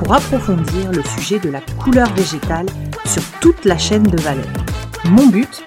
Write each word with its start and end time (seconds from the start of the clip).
pour 0.00 0.14
approfondir 0.14 0.90
le 0.92 1.02
sujet 1.02 1.38
de 1.38 1.50
la 1.50 1.60
couleur 1.60 2.10
végétale 2.14 2.64
sur 3.04 3.22
toute 3.40 3.66
la 3.66 3.76
chaîne 3.76 4.02
de 4.02 4.18
valeur. 4.22 4.48
Mon 5.10 5.26
but 5.26 5.62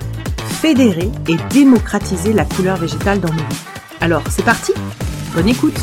Fédérer 0.60 1.12
et 1.30 1.36
démocratiser 1.54 2.34
la 2.34 2.44
couleur 2.44 2.78
végétale 2.78 3.20
dans 3.20 3.32
nos 3.32 3.38
vies. 3.38 3.64
Alors, 4.02 4.24
c'est 4.30 4.44
parti 4.44 4.74
Bonne 5.36 5.48
écoute 5.48 5.80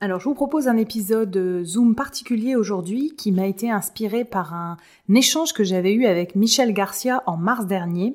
alors 0.00 0.20
je 0.20 0.28
vous 0.28 0.34
propose 0.34 0.68
un 0.68 0.76
épisode 0.76 1.62
Zoom 1.64 1.94
particulier 1.94 2.56
aujourd'hui 2.56 3.14
qui 3.16 3.32
m'a 3.32 3.46
été 3.46 3.70
inspiré 3.70 4.26
par 4.26 4.52
un 4.52 4.76
échange 5.08 5.54
que 5.54 5.64
j'avais 5.64 5.94
eu 5.94 6.04
avec 6.04 6.34
Michel 6.34 6.74
Garcia 6.74 7.22
en 7.24 7.38
mars 7.38 7.64
dernier, 7.64 8.14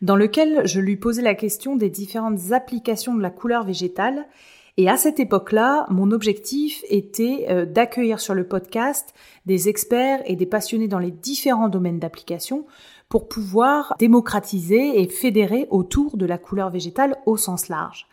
dans 0.00 0.14
lequel 0.14 0.64
je 0.64 0.78
lui 0.78 0.94
posais 0.94 1.22
la 1.22 1.34
question 1.34 1.74
des 1.74 1.90
différentes 1.90 2.52
applications 2.52 3.16
de 3.16 3.20
la 3.20 3.30
couleur 3.30 3.64
végétale 3.64 4.28
et 4.76 4.88
à 4.88 4.96
cette 4.96 5.20
époque-là, 5.20 5.86
mon 5.88 6.10
objectif 6.10 6.82
était 6.88 7.46
euh, 7.48 7.64
d'accueillir 7.64 8.18
sur 8.18 8.34
le 8.34 8.46
podcast 8.46 9.14
des 9.46 9.68
experts 9.68 10.20
et 10.26 10.34
des 10.34 10.46
passionnés 10.46 10.88
dans 10.88 10.98
les 10.98 11.12
différents 11.12 11.68
domaines 11.68 12.00
d'application 12.00 12.66
pour 13.08 13.28
pouvoir 13.28 13.94
démocratiser 14.00 15.00
et 15.00 15.08
fédérer 15.08 15.68
autour 15.70 16.16
de 16.16 16.26
la 16.26 16.38
couleur 16.38 16.70
végétale 16.70 17.16
au 17.24 17.36
sens 17.36 17.68
large. 17.68 18.08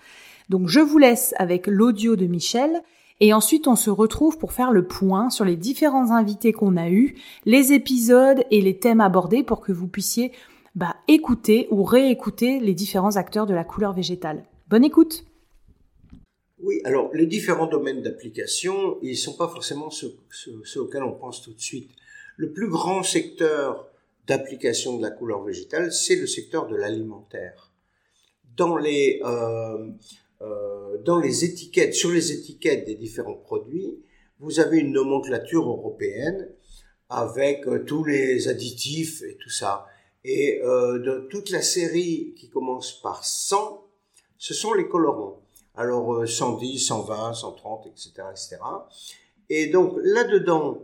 Donc 0.49 0.67
je 0.67 0.79
vous 0.79 0.99
laisse 0.99 1.33
avec 1.39 1.65
l'audio 1.65 2.15
de 2.15 2.27
Michel 2.27 2.83
et 3.21 3.33
ensuite 3.33 3.67
on 3.67 3.75
se 3.75 3.89
retrouve 3.89 4.37
pour 4.37 4.51
faire 4.51 4.71
le 4.71 4.85
point 4.85 5.31
sur 5.31 5.45
les 5.45 5.55
différents 5.55 6.11
invités 6.11 6.53
qu'on 6.53 6.77
a 6.77 6.89
eus, 6.89 7.15
les 7.45 7.73
épisodes 7.73 8.43
et 8.51 8.61
les 8.61 8.77
thèmes 8.77 9.01
abordés 9.01 9.43
pour 9.43 9.61
que 9.61 9.71
vous 9.71 9.87
puissiez 9.87 10.31
bah, 10.75 10.95
écouter 11.07 11.67
ou 11.71 11.83
réécouter 11.83 12.59
les 12.59 12.75
différents 12.75 13.15
acteurs 13.15 13.47
de 13.47 13.55
la 13.55 13.63
couleur 13.63 13.93
végétale. 13.93 14.43
Bonne 14.69 14.83
écoute 14.83 15.25
oui, 16.63 16.81
alors 16.83 17.11
les 17.13 17.25
différents 17.25 17.65
domaines 17.65 18.01
d'application, 18.01 18.99
ils 19.01 19.11
ne 19.11 19.15
sont 19.15 19.35
pas 19.35 19.47
forcément 19.47 19.89
ceux, 19.89 20.15
auxquels 20.77 21.03
on 21.03 21.13
pense 21.13 21.41
tout 21.41 21.53
de 21.53 21.59
suite. 21.59 21.89
Le 22.37 22.51
plus 22.51 22.69
grand 22.69 23.03
secteur 23.03 23.87
d'application 24.27 24.97
de 24.97 25.01
la 25.01 25.11
couleur 25.11 25.43
végétale, 25.43 25.91
c'est 25.91 26.15
le 26.15 26.27
secteur 26.27 26.67
de 26.67 26.75
l'alimentaire. 26.75 27.71
Dans 28.55 28.77
les, 28.77 29.19
euh, 29.25 29.89
euh, 30.41 30.97
dans 30.99 31.19
les 31.19 31.45
étiquettes, 31.45 31.95
sur 31.95 32.11
les 32.11 32.31
étiquettes 32.31 32.85
des 32.85 32.95
différents 32.95 33.35
produits, 33.35 33.99
vous 34.39 34.59
avez 34.59 34.77
une 34.79 34.91
nomenclature 34.91 35.67
européenne 35.67 36.49
avec 37.09 37.67
euh, 37.67 37.83
tous 37.83 38.03
les 38.03 38.47
additifs 38.47 39.23
et 39.23 39.35
tout 39.37 39.49
ça. 39.49 39.87
Et 40.23 40.59
de 40.61 41.27
toute 41.31 41.49
la 41.49 41.63
série 41.63 42.35
qui 42.37 42.47
commence 42.47 43.01
par 43.01 43.25
100, 43.25 43.87
ce 44.37 44.53
sont 44.53 44.71
les 44.73 44.87
colorants 44.87 45.41
alors 45.75 46.27
110, 46.27 46.79
120, 46.79 47.33
130, 47.33 47.87
etc., 47.87 48.11
etc. 48.31 48.57
Et 49.49 49.67
donc 49.67 49.95
là-dedans, 50.03 50.79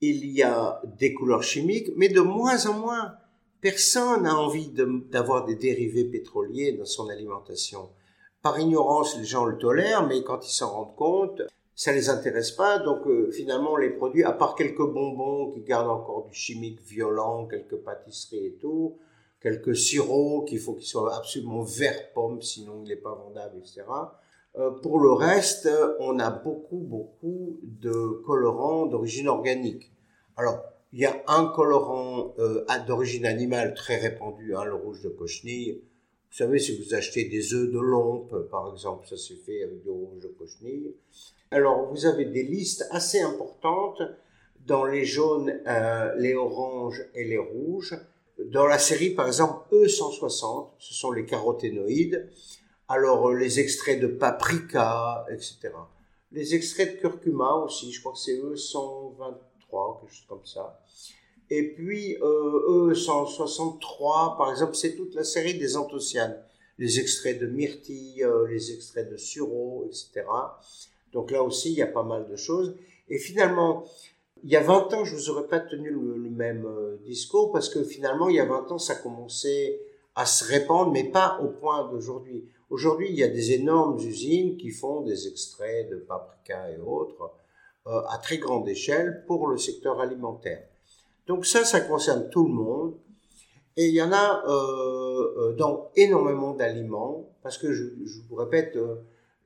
il 0.00 0.26
y 0.26 0.42
a 0.42 0.82
des 0.98 1.14
couleurs 1.14 1.42
chimiques, 1.42 1.90
mais 1.96 2.08
de 2.08 2.20
moins 2.20 2.66
en 2.66 2.74
moins, 2.78 3.14
personne 3.60 4.24
n'a 4.24 4.36
envie 4.36 4.68
d'avoir 5.10 5.44
des 5.44 5.54
dérivés 5.54 6.04
pétroliers 6.04 6.72
dans 6.72 6.84
son 6.84 7.08
alimentation. 7.08 7.88
Par 8.42 8.58
ignorance, 8.58 9.16
les 9.16 9.24
gens 9.24 9.44
le 9.44 9.56
tolèrent, 9.56 10.06
mais 10.06 10.24
quand 10.24 10.44
ils 10.44 10.52
s'en 10.52 10.70
rendent 10.70 10.96
compte, 10.96 11.42
ça 11.76 11.92
les 11.92 12.08
intéresse 12.08 12.50
pas. 12.50 12.80
Donc 12.80 13.06
euh, 13.06 13.30
finalement, 13.30 13.76
les 13.76 13.90
produits, 13.90 14.24
à 14.24 14.32
part 14.32 14.56
quelques 14.56 14.84
bonbons 14.84 15.52
qui 15.52 15.60
gardent 15.60 15.90
encore 15.90 16.26
du 16.26 16.34
chimique 16.34 16.80
violent, 16.82 17.46
quelques 17.46 17.76
pâtisseries 17.76 18.46
et 18.46 18.58
tout, 18.60 18.96
quelques 19.42 19.76
sirops 19.76 20.48
qu'il 20.48 20.60
faut 20.60 20.74
qu'ils 20.74 20.86
soient 20.86 21.16
absolument 21.16 21.62
vert 21.62 22.12
pomme, 22.14 22.40
sinon 22.40 22.82
il 22.84 22.88
n'est 22.88 22.96
pas 22.96 23.14
vendable, 23.14 23.58
etc. 23.58 23.82
Euh, 24.56 24.70
pour 24.70 25.00
le 25.00 25.12
reste, 25.12 25.68
on 25.98 26.18
a 26.18 26.30
beaucoup, 26.30 26.78
beaucoup 26.78 27.58
de 27.62 28.22
colorants 28.24 28.86
d'origine 28.86 29.28
organique. 29.28 29.90
Alors, 30.36 30.62
il 30.92 31.00
y 31.00 31.06
a 31.06 31.22
un 31.26 31.46
colorant 31.46 32.34
euh, 32.38 32.64
d'origine 32.86 33.24
animale 33.24 33.74
très 33.74 33.96
répandu, 33.96 34.54
hein, 34.54 34.64
le 34.64 34.74
rouge 34.74 35.02
de 35.02 35.08
cochenille. 35.08 35.82
Vous 36.30 36.36
savez, 36.36 36.58
si 36.58 36.78
vous 36.78 36.94
achetez 36.94 37.24
des 37.24 37.54
œufs 37.54 37.70
de 37.70 37.78
lompe, 37.78 38.34
par 38.50 38.70
exemple, 38.72 39.06
ça 39.06 39.16
s'est 39.16 39.36
fait 39.36 39.62
avec 39.62 39.82
du 39.82 39.90
rouge 39.90 40.20
de 40.20 40.28
cochenille. 40.28 40.94
Alors, 41.50 41.86
vous 41.90 42.06
avez 42.06 42.26
des 42.26 42.42
listes 42.42 42.86
assez 42.90 43.20
importantes 43.20 44.02
dans 44.66 44.84
les 44.84 45.04
jaunes, 45.04 45.60
euh, 45.66 46.14
les 46.16 46.34
oranges 46.34 47.04
et 47.14 47.24
les 47.24 47.38
rouges 47.38 47.94
dans 48.38 48.66
la 48.66 48.78
série, 48.78 49.10
par 49.10 49.26
exemple, 49.26 49.66
E160, 49.72 50.70
ce 50.78 50.94
sont 50.94 51.12
les 51.12 51.24
caroténoïdes. 51.24 52.30
Alors, 52.88 53.30
euh, 53.30 53.34
les 53.34 53.60
extraits 53.60 54.00
de 54.00 54.06
paprika, 54.06 55.26
etc. 55.30 55.70
Les 56.32 56.54
extraits 56.54 56.96
de 56.96 57.00
curcuma 57.00 57.54
aussi, 57.56 57.92
je 57.92 58.00
crois 58.00 58.12
que 58.12 58.18
c'est 58.18 58.36
E123, 58.36 60.00
quelque 60.00 60.12
chose 60.12 60.26
comme 60.28 60.44
ça. 60.44 60.80
Et 61.50 61.74
puis, 61.74 62.16
euh, 62.22 62.92
E163, 62.92 64.38
par 64.38 64.50
exemple, 64.50 64.74
c'est 64.74 64.96
toute 64.96 65.14
la 65.14 65.24
série 65.24 65.58
des 65.58 65.76
anthocyanes. 65.76 66.42
Les 66.78 66.98
extraits 66.98 67.38
de 67.38 67.46
myrtille, 67.46 68.24
euh, 68.24 68.46
les 68.48 68.72
extraits 68.72 69.10
de 69.10 69.16
sureau, 69.16 69.84
etc. 69.86 70.24
Donc 71.12 71.30
là 71.30 71.42
aussi, 71.42 71.72
il 71.72 71.78
y 71.78 71.82
a 71.82 71.86
pas 71.86 72.02
mal 72.02 72.26
de 72.28 72.36
choses. 72.36 72.74
Et 73.08 73.18
finalement, 73.18 73.84
il 74.44 74.50
y 74.50 74.56
a 74.56 74.60
20 74.60 74.92
ans, 74.94 75.04
je 75.04 75.14
vous 75.14 75.30
aurais 75.30 75.46
pas 75.46 75.60
tenu 75.60 75.90
le, 75.90 76.30
même 76.30 76.66
euh, 76.66 76.96
discours 77.04 77.52
parce 77.52 77.68
que 77.68 77.84
finalement, 77.84 78.28
il 78.28 78.36
y 78.36 78.40
a 78.40 78.44
20 78.44 78.72
ans, 78.72 78.78
ça 78.78 78.94
commençait 78.96 79.80
à 80.14 80.26
se 80.26 80.44
répandre, 80.44 80.90
mais 80.90 81.04
pas 81.04 81.38
au 81.42 81.48
point 81.48 81.88
d'aujourd'hui. 81.90 82.48
Aujourd'hui, 82.68 83.08
il 83.10 83.16
y 83.16 83.22
a 83.22 83.28
des 83.28 83.52
énormes 83.52 83.98
usines 83.98 84.56
qui 84.56 84.70
font 84.70 85.02
des 85.02 85.28
extraits 85.28 85.90
de 85.90 85.96
paprika 85.96 86.70
et 86.70 86.78
autres 86.78 87.30
euh, 87.86 88.00
à 88.08 88.18
très 88.18 88.38
grande 88.38 88.68
échelle 88.68 89.24
pour 89.26 89.46
le 89.46 89.58
secteur 89.58 90.00
alimentaire. 90.00 90.64
Donc 91.26 91.46
ça, 91.46 91.64
ça 91.64 91.80
concerne 91.80 92.28
tout 92.30 92.46
le 92.46 92.52
monde. 92.52 92.94
Et 93.76 93.86
il 93.86 93.94
y 93.94 94.02
en 94.02 94.12
a 94.12 94.42
euh, 94.48 95.52
dans 95.54 95.90
énormément 95.94 96.52
d'aliments, 96.52 97.30
parce 97.42 97.58
que 97.58 97.72
je 97.72 97.84
vous 98.28 98.34
répète, 98.34 98.76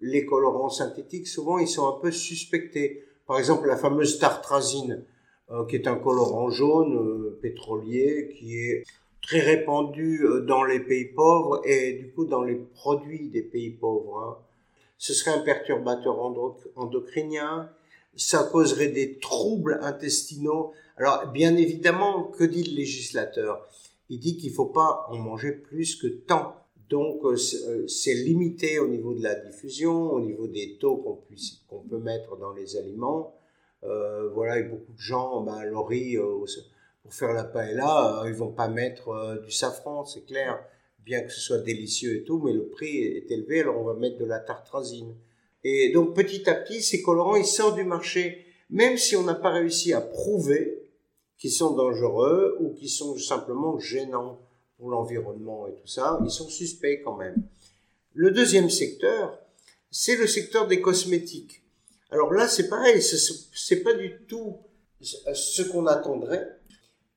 les 0.00 0.26
colorants 0.26 0.68
synthétiques, 0.68 1.28
souvent, 1.28 1.58
ils 1.58 1.68
sont 1.68 1.86
un 1.86 2.00
peu 2.00 2.10
suspectés. 2.10 3.04
Par 3.26 3.38
exemple, 3.38 3.66
la 3.66 3.76
fameuse 3.76 4.18
tartrazine, 4.18 5.04
euh, 5.50 5.64
qui 5.66 5.76
est 5.76 5.86
un 5.86 5.96
colorant 5.96 6.50
jaune 6.50 6.96
euh, 6.96 7.38
pétrolier, 7.40 8.34
qui 8.36 8.58
est 8.58 8.84
très 9.22 9.40
répandu 9.40 10.24
euh, 10.24 10.40
dans 10.40 10.64
les 10.64 10.80
pays 10.80 11.06
pauvres 11.06 11.60
et 11.64 11.94
du 11.94 12.12
coup 12.12 12.24
dans 12.24 12.42
les 12.42 12.56
produits 12.56 13.28
des 13.28 13.42
pays 13.42 13.70
pauvres. 13.70 14.18
Hein. 14.18 14.38
Ce 14.98 15.12
serait 15.12 15.32
un 15.32 15.40
perturbateur 15.40 16.18
endocrinien, 16.76 17.70
ça 18.16 18.44
causerait 18.44 18.88
des 18.88 19.18
troubles 19.18 19.78
intestinaux. 19.82 20.72
Alors, 20.96 21.26
bien 21.28 21.56
évidemment, 21.56 22.24
que 22.24 22.44
dit 22.44 22.64
le 22.64 22.76
législateur? 22.76 23.68
Il 24.08 24.20
dit 24.20 24.36
qu'il 24.38 24.50
ne 24.50 24.54
faut 24.56 24.66
pas 24.66 25.06
en 25.10 25.16
manger 25.16 25.52
plus 25.52 25.96
que 25.96 26.06
tant. 26.06 26.56
Donc, 26.88 27.22
c'est 27.36 28.14
limité 28.14 28.78
au 28.78 28.88
niveau 28.88 29.14
de 29.14 29.22
la 29.22 29.34
diffusion, 29.34 30.12
au 30.12 30.20
niveau 30.20 30.46
des 30.46 30.76
taux 30.78 30.96
qu'on 31.68 31.80
peut 31.80 31.98
mettre 31.98 32.36
dans 32.36 32.52
les 32.52 32.76
aliments. 32.76 33.36
Euh, 33.84 34.28
voilà, 34.30 34.58
et 34.58 34.64
beaucoup 34.64 34.92
de 34.92 34.98
gens, 34.98 35.42
ben, 35.42 35.62
le 35.62 35.78
riz, 35.78 36.16
euh, 36.16 36.44
pour 37.02 37.14
faire 37.14 37.32
la 37.32 37.44
paella, 37.44 38.22
euh, 38.22 38.28
ils 38.28 38.34
vont 38.34 38.52
pas 38.52 38.68
mettre 38.68 39.40
du 39.44 39.50
safran, 39.50 40.04
c'est 40.04 40.24
clair, 40.24 40.58
bien 41.04 41.22
que 41.22 41.30
ce 41.30 41.40
soit 41.40 41.58
délicieux 41.58 42.16
et 42.16 42.24
tout, 42.24 42.40
mais 42.42 42.52
le 42.52 42.66
prix 42.68 42.98
est 42.98 43.30
élevé, 43.30 43.60
alors 43.60 43.80
on 43.80 43.84
va 43.84 43.94
mettre 43.94 44.18
de 44.18 44.24
la 44.24 44.40
tartrazine. 44.40 45.14
Et 45.62 45.92
donc 45.92 46.14
petit 46.14 46.48
à 46.48 46.54
petit, 46.54 46.82
ces 46.82 47.02
colorants, 47.02 47.36
ils 47.36 47.46
sortent 47.46 47.76
du 47.76 47.84
marché, 47.84 48.44
même 48.70 48.96
si 48.96 49.14
on 49.14 49.22
n'a 49.22 49.34
pas 49.34 49.50
réussi 49.50 49.92
à 49.92 50.00
prouver 50.00 50.90
qu'ils 51.38 51.52
sont 51.52 51.74
dangereux 51.74 52.56
ou 52.60 52.72
qu'ils 52.72 52.90
sont 52.90 53.16
simplement 53.18 53.78
gênants 53.78 54.40
pour 54.78 54.90
l'environnement 54.90 55.66
et 55.68 55.74
tout 55.74 55.86
ça, 55.86 56.20
ils 56.24 56.30
sont 56.30 56.48
suspects 56.48 57.00
quand 57.02 57.16
même. 57.16 57.42
Le 58.14 58.30
deuxième 58.30 58.70
secteur, 58.70 59.38
c'est 59.90 60.16
le 60.16 60.26
secteur 60.26 60.66
des 60.66 60.80
cosmétiques. 60.80 61.62
Alors 62.10 62.32
là, 62.32 62.48
c'est 62.48 62.68
pareil, 62.68 63.02
c'est 63.02 63.82
pas 63.82 63.94
du 63.94 64.24
tout 64.28 64.58
ce 65.00 65.62
qu'on 65.62 65.86
attendrait. 65.86 66.48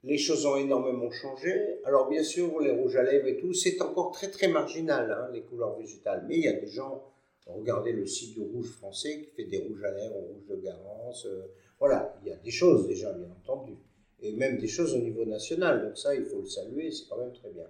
Les 0.04 0.18
choses 0.18 0.46
ont 0.46 0.56
énormément 0.56 1.12
changé. 1.12 1.80
Alors 1.84 2.08
bien 2.08 2.24
sûr, 2.24 2.60
les 2.62 2.72
rouges 2.72 2.96
à 2.96 3.04
lèvres 3.04 3.28
et 3.28 3.38
tout, 3.38 3.54
c'est 3.54 3.82
encore 3.82 4.12
très 4.12 4.30
très 4.30 4.48
marginal, 4.48 5.12
hein, 5.12 5.30
les 5.34 5.42
couleurs 5.42 5.78
végétales. 5.78 6.26
Mais 6.28 6.38
il 6.38 6.44
y 6.44 6.48
a 6.48 6.54
des 6.54 6.68
gens 6.68 7.04
Regardez 7.50 7.94
le 7.94 8.06
site 8.06 8.38
de 8.38 8.44
Rouge 8.44 8.70
français 8.70 9.22
qui 9.22 9.32
fait 9.32 9.50
des 9.50 9.58
rouges 9.58 9.84
à 9.84 9.92
lèvres, 9.92 10.16
rouge 10.16 10.46
de 10.50 10.56
Garance. 10.58 11.26
Euh, 11.26 11.52
voilà, 11.80 12.16
il 12.22 12.30
y 12.30 12.32
a 12.32 12.36
des 12.36 12.52
choses 12.52 12.88
déjà, 12.88 13.12
bien 13.14 13.28
entendu. 13.32 13.74
Et 14.22 14.34
même 14.34 14.58
des 14.58 14.68
choses 14.68 14.94
au 14.94 15.00
niveau 15.00 15.26
national. 15.26 15.86
Donc 15.86 15.98
ça, 15.98 16.14
il 16.14 16.26
faut 16.26 16.40
le 16.40 16.46
saluer, 16.46 16.92
c'est 16.92 17.08
quand 17.10 17.18
même 17.18 17.34
très 17.34 17.50
bien. 17.52 17.66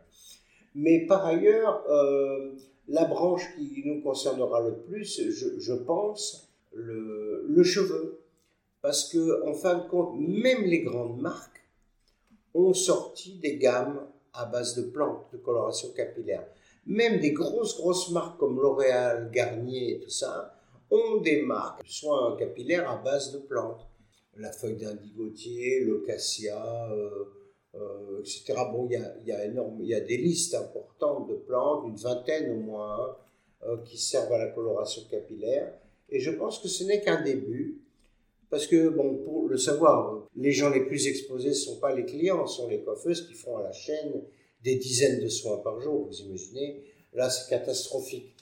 Mais 0.76 1.06
par 1.06 1.26
ailleurs, 1.26 1.84
euh, 1.90 2.54
la 2.88 3.06
branche 3.06 3.44
qui 3.56 3.84
nous 3.86 4.02
concernera 4.02 4.62
le 4.62 4.78
plus, 4.78 5.22
je, 5.30 5.74
pense, 5.74 6.50
le, 6.74 7.64
cheveu. 7.64 8.20
Parce 8.82 9.12
que, 9.12 9.46
en 9.48 9.54
fin 9.54 9.80
de 9.80 9.88
compte, 9.88 10.16
même 10.18 10.64
les 10.64 10.82
grandes 10.82 11.20
marques 11.20 11.62
ont 12.54 12.74
sorti 12.74 13.40
des 13.40 13.58
gammes 13.58 14.08
à 14.34 14.46
base 14.46 14.76
de 14.76 14.84
plantes, 14.84 15.28
de 15.34 15.38
coloration 15.38 15.90
capillaire. 15.92 16.48
Même 16.86 17.20
des 17.20 17.32
grosses, 17.32 17.76
grosses 17.78 18.10
marques 18.12 18.40
comme 18.40 18.60
L'Oréal, 18.60 19.30
Garnier 19.32 19.96
et 19.96 20.00
tout 20.00 20.10
ça 20.10 20.56
ont 20.90 21.18
des 21.18 21.42
marques, 21.42 21.84
soins 21.86 22.36
capillaires 22.38 22.90
à 22.90 22.98
base 22.98 23.34
de 23.34 23.40
plantes. 23.40 23.86
La 24.38 24.52
feuille 24.52 24.78
d'indigotier, 24.78 25.82
le 25.82 26.00
cassia, 26.00 26.92
euh, 26.92 27.26
euh, 27.76 28.20
etc. 28.20 28.54
Bon, 28.72 28.88
il 28.90 28.94
y 28.94 28.96
a, 28.96 29.16
y, 29.26 29.32
a 29.32 29.46
y 29.46 29.94
a 29.94 30.00
des 30.00 30.18
listes 30.18 30.56
importantes 30.56 31.30
de 31.30 31.36
plantes, 31.36 31.86
une 31.88 31.96
vingtaine 31.96 32.52
au 32.52 32.60
moins, 32.60 33.00
hein, 33.00 33.16
euh, 33.68 33.78
qui 33.84 33.98
servent 33.98 34.32
à 34.32 34.38
la 34.38 34.48
coloration 34.48 35.02
capillaire. 35.10 35.74
Et 36.10 36.20
je 36.20 36.32
pense 36.32 36.60
que 36.60 36.68
ce 36.68 36.84
n'est 36.84 37.02
qu'un 37.02 37.22
début. 37.22 37.82
Parce 38.50 38.66
que, 38.66 38.90
bon, 38.90 39.18
pour 39.18 39.48
le 39.48 39.58
savoir, 39.58 40.28
les 40.36 40.52
gens 40.52 40.70
les 40.70 40.86
plus 40.86 41.08
exposés 41.08 41.50
ne 41.50 41.54
sont 41.54 41.80
pas 41.80 41.94
les 41.94 42.06
clients, 42.06 42.48
sont 42.48 42.68
les 42.68 42.80
coiffeuses 42.80 43.28
qui 43.28 43.34
font 43.34 43.58
à 43.58 43.64
la 43.64 43.72
chaîne 43.72 44.24
des 44.64 44.76
dizaines 44.76 45.22
de 45.22 45.28
soins 45.28 45.58
par 45.58 45.80
jour, 45.80 46.08
vous 46.08 46.22
imaginez. 46.22 46.84
Là, 47.14 47.30
c'est 47.30 47.50
catastrophique. 47.50 48.34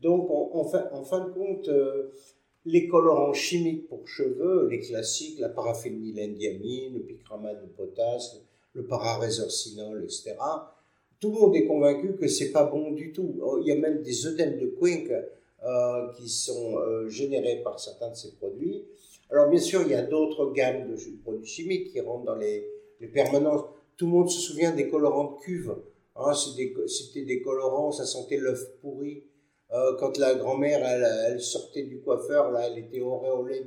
Donc, 0.00 0.28
en, 0.30 0.64
fin, 0.64 0.88
en, 0.92 1.04
fin, 1.04 1.26
de 1.26 1.32
compte, 1.32 1.68
euh, 1.68 2.10
les 2.64 2.86
colorants 2.88 3.32
chimiques 3.32 3.88
pour 3.88 4.06
cheveux, 4.06 4.68
les 4.68 4.80
classiques, 4.80 5.38
la 5.38 5.48
paraphénylendiamine, 5.48 6.94
le 6.94 7.02
picramate 7.02 7.60
de 7.62 7.66
potasse, 7.66 8.40
le 8.74 8.86
pararésorcinol, 8.86 10.04
etc., 10.04 10.36
tout 11.20 11.30
le 11.30 11.38
monde 11.38 11.54
est 11.54 11.66
convaincu 11.66 12.16
que 12.16 12.26
c'est 12.26 12.50
pas 12.50 12.64
bon 12.64 12.90
du 12.90 13.12
tout. 13.12 13.32
Il 13.60 13.68
y 13.68 13.70
a 13.70 13.76
même 13.76 14.02
des 14.02 14.26
œdèmes 14.26 14.58
de 14.58 14.66
Quink 14.66 15.08
euh, 15.64 16.12
qui 16.16 16.28
sont 16.28 16.78
euh, 16.78 17.08
générés 17.08 17.60
par 17.62 17.78
certains 17.78 18.10
de 18.10 18.16
ces 18.16 18.32
produits. 18.32 18.84
Alors 19.30 19.48
bien 19.48 19.60
sûr, 19.60 19.82
il 19.82 19.90
y 19.90 19.94
a 19.94 20.02
d'autres 20.02 20.52
gammes 20.52 20.88
de 20.90 20.96
produits 21.22 21.46
chimiques 21.46 21.92
qui 21.92 22.00
rentrent 22.00 22.24
dans 22.24 22.34
les, 22.34 22.68
permanences. 23.14 23.62
Tout 23.96 24.06
le 24.06 24.12
monde 24.12 24.30
se 24.30 24.40
souvient 24.40 24.72
des 24.72 24.88
colorants 24.88 25.36
de 25.36 25.44
cuve. 25.44 25.76
Hein, 26.16 26.34
C'était 26.34 27.22
des, 27.22 27.40
colorants, 27.40 27.92
ça 27.92 28.04
sentait 28.04 28.36
l'œuf 28.38 28.60
pourri. 28.80 29.22
Euh, 29.72 29.96
quand 29.98 30.18
la 30.18 30.34
grand-mère, 30.34 30.84
elle, 30.86 31.40
sortait 31.40 31.84
du 31.84 32.00
coiffeur, 32.00 32.50
là, 32.50 32.68
elle 32.68 32.78
était 32.78 33.00
auréolée 33.00 33.64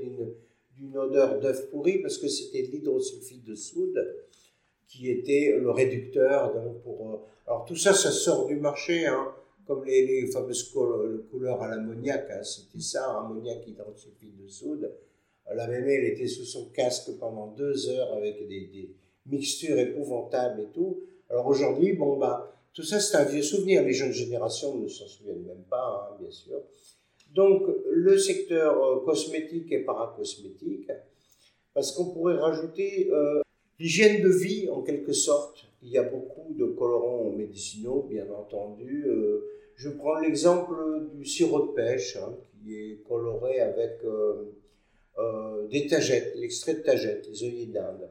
d'une 0.78 0.98
odeur 0.98 1.40
d'œuf 1.40 1.70
pourri 1.70 2.00
parce 2.00 2.18
que 2.18 2.28
c'était 2.28 2.64
de 2.64 2.72
l'hydrosulfide 2.72 3.44
de 3.44 3.56
soude 3.56 4.26
qui 4.88 5.10
était 5.10 5.58
le 5.60 5.72
réducteur. 5.72 6.54
Donc 6.54 6.82
pour, 6.84 7.10
euh, 7.10 7.18
alors 7.48 7.66
tout 7.66 7.76
ça, 7.76 7.94
ça 7.94 8.12
sort 8.12 8.46
du 8.46 8.58
marché. 8.58 9.08
Hein 9.08 9.34
comme 9.66 9.84
les, 9.84 10.28
fameuses 10.28 10.72
couleurs 11.32 11.62
à 11.62 11.70
l'ammoniac, 11.70 12.28
hein, 12.30 12.44
c'était 12.44 12.82
ça, 12.82 13.20
ammoniac 13.20 13.68
hydrosulfide 13.68 14.44
de 14.44 14.48
soude. 14.48 14.92
La 15.54 15.68
mémé, 15.68 15.94
elle 15.96 16.06
était 16.06 16.28
sous 16.28 16.46
son 16.46 16.70
casque 16.70 17.12
pendant 17.20 17.48
deux 17.48 17.90
heures 17.90 18.14
avec 18.14 18.48
des, 18.48 18.90
mixtures 19.28 19.80
épouvantables 19.80 20.62
et 20.62 20.68
tout. 20.68 21.00
Alors 21.32 21.48
aujourd'hui, 21.48 21.94
bon, 21.94 22.18
bah, 22.18 22.56
tout 22.76 22.84
ça, 22.84 23.00
c'est 23.00 23.16
un 23.16 23.24
vieux 23.24 23.42
souvenir. 23.42 23.84
Les 23.84 23.94
jeunes 23.94 24.12
générations 24.12 24.76
ne 24.76 24.88
s'en 24.88 25.08
souviennent 25.08 25.46
même 25.46 25.64
pas, 25.70 26.12
hein, 26.12 26.18
bien 26.20 26.30
sûr. 26.30 26.62
Donc, 27.34 27.64
le 27.90 28.18
secteur 28.18 28.84
euh, 28.84 29.00
cosmétique 29.06 29.72
et 29.72 29.80
paracosmétique, 29.80 30.92
parce 31.74 31.94
qu'on 31.94 32.12
pourrait 32.12 32.38
rajouter 32.38 33.10
euh, 33.12 33.42
l'hygiène 33.80 34.22
de 34.22 34.30
vie, 34.30 34.70
en 34.70 34.82
quelque 34.82 35.14
sorte. 35.14 35.66
Il 35.82 35.90
y 35.90 35.98
a 35.98 36.04
beaucoup 36.04 36.54
de 36.54 36.66
colorants 36.66 37.32
médicinaux, 37.32 38.08
bien 38.10 38.30
entendu. 38.30 39.06
Euh, 39.08 39.46
je 39.76 39.90
prends 39.90 40.20
l'exemple 40.20 40.76
du 41.14 41.26
sirop 41.26 41.68
de 41.68 41.72
pêche, 41.74 42.18
hein, 42.18 42.34
qui 42.52 42.76
est 42.76 43.04
coloré 43.08 43.60
avec 43.60 44.00
des 45.70 45.88
tagettes, 45.88 46.34
l'extrait 46.36 46.76
de 46.76 46.80
tagettes, 46.80 47.28
les 47.30 47.44
œillets 47.44 47.66
d'Inde. 47.68 48.10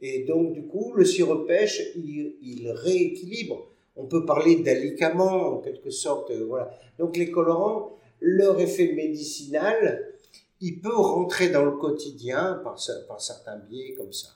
Et 0.00 0.24
donc, 0.24 0.52
du 0.52 0.66
coup, 0.66 0.92
le 0.94 1.04
sirop 1.04 1.36
de 1.36 1.44
pêche, 1.44 1.82
il, 1.96 2.70
rééquilibre. 2.70 3.70
On 4.00 4.06
peut 4.06 4.24
parler 4.24 4.56
d'alicaments, 4.56 5.54
en 5.54 5.58
quelque 5.58 5.90
sorte. 5.90 6.30
Euh, 6.30 6.46
voilà. 6.48 6.70
Donc, 6.98 7.16
les 7.16 7.30
colorants, 7.30 7.96
leur 8.20 8.58
effet 8.60 8.92
médicinal, 8.92 10.14
il 10.60 10.80
peut 10.80 10.96
rentrer 10.96 11.50
dans 11.50 11.64
le 11.64 11.72
quotidien 11.72 12.60
par, 12.64 12.78
par 13.08 13.20
certains 13.20 13.58
biais 13.58 13.94
comme 13.94 14.12
ça. 14.12 14.28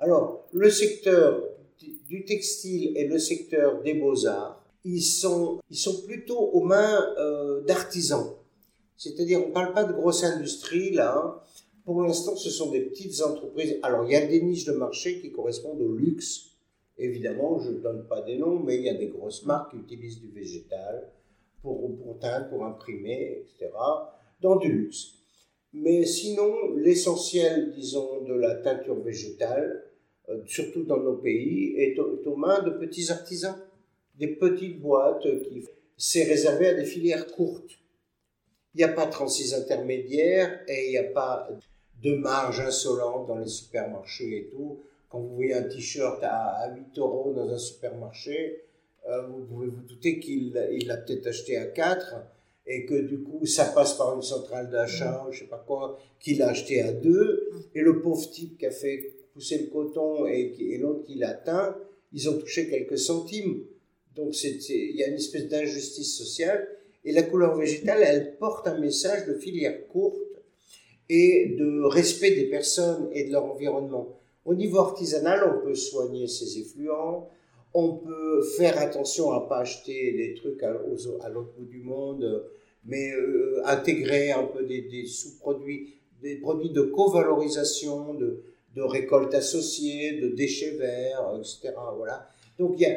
Alors, 0.00 0.48
le 0.52 0.70
secteur 0.70 1.42
du 2.08 2.24
textile 2.24 2.96
et 2.96 3.06
le 3.06 3.18
secteur 3.18 3.82
des 3.82 3.94
beaux-arts, 3.94 4.64
ils 4.84 5.02
sont, 5.02 5.60
ils 5.70 5.76
sont 5.76 6.02
plutôt 6.02 6.38
aux 6.38 6.62
mains 6.62 7.14
euh, 7.18 7.60
d'artisans. 7.62 8.34
C'est-à-dire, 8.96 9.40
on 9.44 9.48
ne 9.48 9.52
parle 9.52 9.72
pas 9.72 9.84
de 9.84 9.92
grosse 9.92 10.24
industrie, 10.24 10.90
là. 10.92 11.16
Hein. 11.16 11.40
Pour 11.84 12.02
l'instant, 12.02 12.36
ce 12.36 12.50
sont 12.50 12.70
des 12.70 12.80
petites 12.80 13.22
entreprises. 13.22 13.76
Alors, 13.82 14.04
il 14.04 14.12
y 14.12 14.16
a 14.16 14.26
des 14.26 14.42
niches 14.42 14.64
de 14.64 14.72
marché 14.72 15.20
qui 15.20 15.30
correspondent 15.30 15.80
au 15.80 15.92
luxe. 15.92 16.47
Évidemment, 16.98 17.58
je 17.60 17.70
ne 17.70 17.78
donne 17.78 18.06
pas 18.06 18.22
des 18.22 18.36
noms, 18.36 18.58
mais 18.58 18.76
il 18.76 18.82
y 18.82 18.88
a 18.88 18.94
des 18.94 19.08
grosses 19.08 19.44
marques 19.44 19.70
qui 19.70 19.78
utilisent 19.78 20.20
du 20.20 20.30
végétal 20.30 21.10
pour, 21.62 21.96
pour 21.96 22.18
teindre, 22.18 22.48
pour 22.48 22.64
imprimer, 22.64 23.38
etc., 23.42 23.70
dans 24.40 24.56
du 24.56 24.70
luxe. 24.70 25.14
Mais 25.72 26.04
sinon, 26.04 26.74
l'essentiel, 26.76 27.72
disons, 27.72 28.22
de 28.22 28.34
la 28.34 28.56
teinture 28.56 29.00
végétale, 29.00 29.84
euh, 30.28 30.40
surtout 30.46 30.84
dans 30.84 30.98
nos 30.98 31.16
pays, 31.16 31.74
est 31.76 31.98
aux 31.98 32.36
mains 32.36 32.62
de 32.62 32.70
petits 32.70 33.10
artisans 33.10 33.56
des 34.18 34.28
petites 34.28 34.80
boîtes 34.80 35.22
qui 35.44 35.64
c'est 35.96 36.24
réservé 36.24 36.68
à 36.68 36.74
des 36.74 36.84
filières 36.84 37.26
courtes. 37.26 37.72
Il 38.74 38.78
n'y 38.78 38.84
a 38.84 38.88
pas 38.88 39.06
de 39.06 39.10
36 39.10 39.54
intermédiaires 39.54 40.60
et 40.68 40.86
il 40.86 40.90
n'y 40.90 40.98
a 40.98 41.04
pas 41.04 41.48
de 42.02 42.14
marge 42.14 42.60
insolente 42.60 43.26
dans 43.26 43.38
les 43.38 43.48
supermarchés 43.48 44.36
et 44.36 44.48
tout. 44.50 44.80
Quand 45.08 45.20
vous 45.20 45.34
voyez 45.34 45.54
un 45.54 45.62
t-shirt 45.62 46.22
à 46.22 46.70
8 46.74 46.98
euros 46.98 47.32
dans 47.34 47.48
un 47.48 47.58
supermarché, 47.58 48.64
euh, 49.08 49.26
vous 49.26 49.44
pouvez 49.44 49.68
vous 49.68 49.82
douter 49.82 50.20
qu'il 50.20 50.52
l'a 50.52 50.96
peut-être 50.98 51.26
acheté 51.26 51.56
à 51.56 51.66
4 51.66 52.16
et 52.66 52.84
que 52.84 52.94
du 52.94 53.22
coup 53.22 53.46
ça 53.46 53.64
passe 53.64 53.94
par 53.94 54.14
une 54.14 54.22
centrale 54.22 54.70
d'achat, 54.70 55.26
je 55.30 55.38
sais 55.40 55.46
pas 55.46 55.64
quoi, 55.66 55.98
qu'il 56.20 56.42
a 56.42 56.48
acheté 56.48 56.82
à 56.82 56.92
2 56.92 57.50
et 57.74 57.80
le 57.80 58.02
pauvre 58.02 58.28
type 58.30 58.58
qui 58.58 58.66
a 58.66 58.70
fait 58.70 59.14
pousser 59.32 59.58
le 59.58 59.66
coton 59.68 60.26
et, 60.26 60.54
et 60.58 60.76
l'autre 60.76 61.04
qui 61.04 61.14
l'a 61.14 61.32
teint, 61.32 61.76
ils 62.12 62.28
ont 62.28 62.38
touché 62.38 62.68
quelques 62.68 62.98
centimes. 62.98 63.64
Donc 64.14 64.34
il 64.42 64.96
y 64.96 65.02
a 65.02 65.08
une 65.08 65.14
espèce 65.14 65.48
d'injustice 65.48 66.16
sociale. 66.16 66.68
Et 67.04 67.12
la 67.12 67.22
couleur 67.22 67.56
végétale, 67.56 68.02
elle 68.02 68.36
porte 68.36 68.66
un 68.66 68.78
message 68.78 69.26
de 69.26 69.34
filière 69.34 69.86
courte 69.88 70.18
et 71.08 71.54
de 71.58 71.82
respect 71.84 72.32
des 72.32 72.46
personnes 72.46 73.08
et 73.12 73.24
de 73.24 73.32
leur 73.32 73.44
environnement. 73.44 74.18
Au 74.48 74.54
niveau 74.54 74.78
artisanal, 74.78 75.44
on 75.44 75.62
peut 75.62 75.74
soigner 75.74 76.26
ses 76.26 76.58
effluents, 76.58 77.28
on 77.74 77.96
peut 77.96 78.40
faire 78.56 78.78
attention 78.78 79.30
à 79.30 79.46
pas 79.46 79.58
acheter 79.58 80.12
des 80.12 80.32
trucs 80.32 80.62
à, 80.62 80.70
l'autre 81.28 81.52
bout 81.58 81.66
du 81.66 81.82
monde, 81.82 82.46
mais 82.86 83.12
euh, 83.12 83.60
intégrer 83.66 84.30
un 84.30 84.44
peu 84.44 84.64
des, 84.64 85.04
sous-produits, 85.04 85.96
des 86.22 86.36
produits 86.36 86.70
de 86.70 86.80
covalorisation, 86.80 88.14
de, 88.14 88.42
de 88.74 88.80
récolte 88.80 89.34
associée, 89.34 90.18
de 90.18 90.28
déchets 90.28 90.78
verts, 90.78 91.38
etc. 91.38 91.74
Voilà. 91.98 92.26
Donc 92.58 92.76
il 92.80 92.88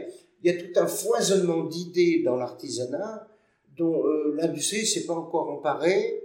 y 0.44 0.50
a, 0.50 0.54
tout 0.54 0.80
un 0.80 0.88
foisonnement 0.88 1.66
d'idées 1.66 2.22
dans 2.24 2.38
l'artisanat 2.38 3.28
dont 3.78 4.06
euh, 4.08 4.36
l'industrie 4.38 4.86
s'est 4.86 5.06
pas 5.06 5.16
encore 5.16 5.50
emparée. 5.50 6.24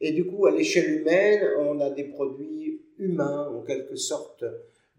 Et 0.00 0.12
du 0.12 0.26
coup, 0.26 0.46
à 0.46 0.50
l'échelle 0.50 1.00
humaine, 1.00 1.42
on 1.58 1.80
a 1.80 1.90
des 1.90 2.04
produits 2.04 2.82
humains 2.98 3.48
en 3.48 3.62
quelque 3.62 3.96
sorte. 3.96 4.44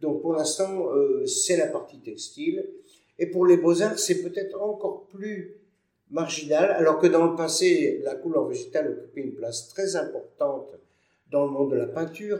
Donc 0.01 0.21
pour 0.21 0.33
l'instant, 0.33 0.91
euh, 0.93 1.25
c'est 1.25 1.57
la 1.57 1.67
partie 1.67 1.99
textile. 1.99 2.67
Et 3.19 3.27
pour 3.27 3.45
les 3.45 3.57
beaux-arts, 3.57 3.97
c'est 3.97 4.21
peut-être 4.21 4.61
encore 4.61 5.07
plus 5.07 5.57
marginal, 6.09 6.71
alors 6.71 6.99
que 6.99 7.07
dans 7.07 7.25
le 7.25 7.35
passé, 7.35 7.99
la 8.03 8.15
couleur 8.15 8.47
végétale 8.47 8.91
occupait 8.91 9.21
une 9.21 9.33
place 9.33 9.69
très 9.69 9.95
importante 9.95 10.75
dans 11.31 11.45
le 11.45 11.51
monde 11.51 11.71
de 11.71 11.75
la 11.75 11.87
peinture. 11.87 12.39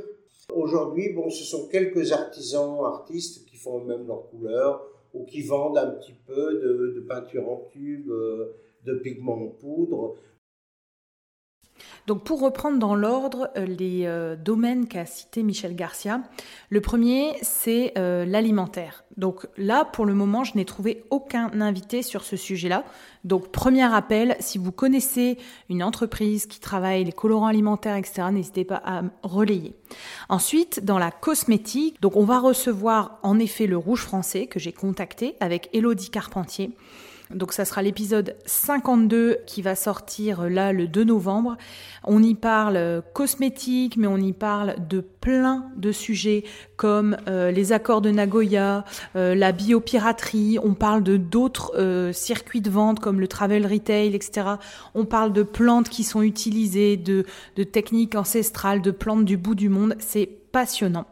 Aujourd'hui, 0.53 1.09
bon, 1.09 1.29
ce 1.29 1.43
sont 1.43 1.67
quelques 1.67 2.11
artisans, 2.13 2.85
artistes 2.85 3.45
qui 3.45 3.57
font 3.57 3.83
même 3.83 4.07
leur 4.07 4.29
couleur, 4.29 4.87
ou 5.13 5.25
qui 5.25 5.41
vendent 5.41 5.77
un 5.77 5.91
petit 5.91 6.13
peu 6.25 6.59
de, 6.59 7.03
peinture 7.07 7.49
en 7.49 7.67
tube, 7.71 8.09
euh, 8.09 8.55
de 8.85 8.95
pigments 8.95 9.41
en 9.41 9.47
poudre. 9.47 10.15
Donc 12.07 12.23
pour 12.23 12.39
reprendre 12.39 12.79
dans 12.79 12.95
l'ordre 12.95 13.49
euh, 13.57 13.65
les 13.65 14.05
euh, 14.05 14.37
domaines 14.37 14.87
qu'a 14.87 15.05
cité 15.05 15.43
Michel 15.43 15.75
Garcia, 15.75 16.21
le 16.69 16.79
premier 16.79 17.33
c'est 17.41 17.91
euh, 17.97 18.25
l'alimentaire. 18.25 19.03
Donc 19.17 19.45
là 19.57 19.83
pour 19.83 20.05
le 20.05 20.13
moment 20.13 20.45
je 20.45 20.55
n'ai 20.55 20.63
trouvé 20.63 21.03
aucun 21.09 21.51
invité 21.59 22.01
sur 22.01 22.23
ce 22.23 22.37
sujet-là. 22.37 22.85
Donc 23.25 23.51
premier 23.51 23.93
appel, 23.93 24.37
si 24.39 24.57
vous 24.57 24.71
connaissez 24.71 25.37
une 25.69 25.83
entreprise 25.83 26.45
qui 26.45 26.61
travaille 26.61 27.03
les 27.03 27.11
colorants 27.11 27.47
alimentaires 27.47 27.97
etc, 27.97 28.29
n'hésitez 28.31 28.63
pas 28.63 28.81
à 28.85 29.01
relayer. 29.23 29.75
Ensuite 30.29 30.85
dans 30.85 30.99
la 30.99 31.11
cosmétique, 31.11 32.01
donc 32.01 32.15
on 32.15 32.23
va 32.23 32.39
recevoir 32.39 33.19
en 33.21 33.37
effet 33.37 33.67
le 33.67 33.75
rouge 33.75 34.03
français 34.03 34.47
que 34.47 34.59
j'ai 34.59 34.71
contacté 34.71 35.35
avec 35.41 35.69
Elodie 35.73 36.09
Carpentier. 36.09 36.71
Donc 37.34 37.53
ça 37.53 37.65
sera 37.65 37.81
l'épisode 37.81 38.36
52 38.46 39.39
qui 39.46 39.62
va 39.62 39.75
sortir 39.75 40.41
euh, 40.41 40.50
là 40.50 40.74
le 40.74 40.88
2 40.88 41.03
novembre. 41.03 41.57
On 42.03 42.24
y 42.24 42.36
parle 42.36 42.77
euh, 42.77 43.01
cosmétique, 43.13 43.98
mais 43.98 44.07
on 44.07 44.17
y 44.17 44.34
parle 44.34 44.75
de 44.88 45.01
plein 45.01 45.65
de 45.75 45.91
sujets 45.91 46.43
comme 46.77 47.17
euh, 47.27 47.51
les 47.51 47.74
accords 47.74 48.01
de 48.01 48.12
Nagoya, 48.12 48.86
la 49.15 49.51
biopiraterie, 49.51 50.60
on 50.63 50.74
parle 50.74 51.03
de 51.03 51.17
d'autres 51.17 52.12
circuits 52.13 52.62
de 52.62 52.69
vente 52.69 53.00
comme 53.00 53.19
le 53.19 53.27
travel 53.27 53.65
retail, 53.65 54.15
etc. 54.15 54.48
On 54.93 55.05
parle 55.05 55.34
de 55.34 55.43
plantes 55.43 55.89
qui 55.89 56.03
sont 56.03 56.22
utilisées, 56.22 56.98
de, 56.98 57.25
de 57.55 57.63
techniques 57.63 58.15
ancestrales, 58.15 58.81
de 58.81 58.91
plantes 58.91 59.25
du 59.25 59.38
bout 59.38 59.55
du 59.55 59.69
monde. 59.69 59.96
C'est 60.00 60.29
passionnant. 60.51 61.05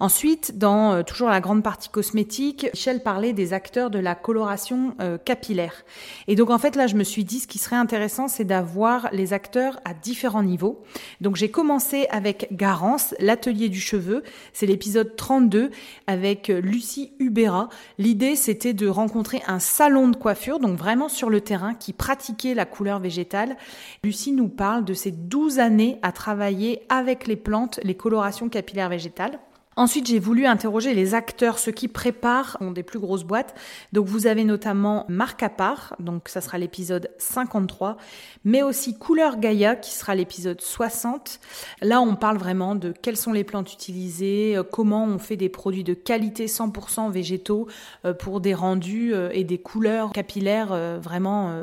Ensuite, 0.00 0.58
dans 0.58 0.92
euh, 0.92 1.02
toujours 1.02 1.28
la 1.28 1.40
grande 1.40 1.62
partie 1.62 1.88
cosmétique, 1.88 2.68
Michel 2.74 3.02
parlait 3.02 3.32
des 3.32 3.52
acteurs 3.52 3.90
de 3.90 3.98
la 3.98 4.14
coloration 4.14 4.94
euh, 5.00 5.18
capillaire. 5.18 5.84
Et 6.28 6.36
donc 6.36 6.50
en 6.50 6.58
fait 6.58 6.76
là, 6.76 6.86
je 6.86 6.94
me 6.94 7.04
suis 7.04 7.24
dit 7.24 7.40
ce 7.40 7.46
qui 7.46 7.58
serait 7.58 7.76
intéressant, 7.76 8.28
c'est 8.28 8.44
d'avoir 8.44 9.08
les 9.12 9.32
acteurs 9.32 9.80
à 9.84 9.94
différents 9.94 10.42
niveaux. 10.42 10.82
Donc 11.20 11.36
j'ai 11.36 11.50
commencé 11.50 12.06
avec 12.10 12.48
Garance, 12.52 13.14
l'atelier 13.18 13.68
du 13.68 13.80
cheveu. 13.80 14.22
C'est 14.52 14.66
l'épisode 14.66 15.16
32 15.16 15.70
avec 16.06 16.50
euh, 16.50 16.60
Lucie 16.60 17.12
Ubera. 17.18 17.68
L'idée, 17.98 18.36
c'était 18.36 18.74
de 18.74 18.88
rencontrer 18.88 19.42
un 19.46 19.58
salon 19.58 20.08
de 20.08 20.16
coiffure, 20.16 20.60
donc 20.60 20.78
vraiment 20.78 21.08
sur 21.08 21.30
le 21.30 21.40
terrain, 21.40 21.74
qui 21.74 21.92
pratiquait 21.92 22.54
la 22.54 22.64
couleur 22.64 23.00
végétale. 23.00 23.56
Lucie 24.04 24.32
nous 24.32 24.48
parle 24.48 24.84
de 24.84 24.94
ses 24.94 25.10
12 25.10 25.58
années 25.58 25.98
à 26.02 26.12
travailler 26.12 26.82
avec 26.88 27.26
les 27.26 27.36
plantes, 27.36 27.80
les 27.82 27.94
colorations 27.94 28.48
capillaires 28.48 28.88
végétales. 28.88 29.38
Ensuite, 29.78 30.08
j'ai 30.08 30.18
voulu 30.18 30.44
interroger 30.44 30.92
les 30.92 31.14
acteurs, 31.14 31.60
ceux 31.60 31.70
qui 31.70 31.86
préparent 31.86 32.58
des 32.74 32.82
plus 32.82 32.98
grosses 32.98 33.22
boîtes. 33.22 33.54
Donc, 33.92 34.06
vous 34.06 34.26
avez 34.26 34.42
notamment 34.42 35.04
Marc 35.08 35.40
Appart, 35.44 35.94
donc 36.00 36.28
ça 36.28 36.40
sera 36.40 36.58
l'épisode 36.58 37.08
53, 37.18 37.96
mais 38.44 38.64
aussi 38.64 38.98
Couleur 38.98 39.38
Gaïa, 39.38 39.76
qui 39.76 39.92
sera 39.92 40.16
l'épisode 40.16 40.60
60. 40.60 41.38
Là, 41.80 42.00
on 42.00 42.16
parle 42.16 42.38
vraiment 42.38 42.74
de 42.74 42.90
quelles 42.90 43.16
sont 43.16 43.32
les 43.32 43.44
plantes 43.44 43.72
utilisées, 43.72 44.56
euh, 44.56 44.64
comment 44.64 45.04
on 45.04 45.20
fait 45.20 45.36
des 45.36 45.48
produits 45.48 45.84
de 45.84 45.94
qualité 45.94 46.46
100% 46.46 47.12
végétaux 47.12 47.68
euh, 48.04 48.14
pour 48.14 48.40
des 48.40 48.54
rendus 48.54 49.14
euh, 49.14 49.30
et 49.32 49.44
des 49.44 49.58
couleurs 49.58 50.10
capillaires 50.10 50.98
vraiment 51.00 51.62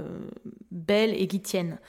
belles 0.71 1.13
et 1.17 1.27
qui 1.27 1.39
tiennent. 1.39 1.79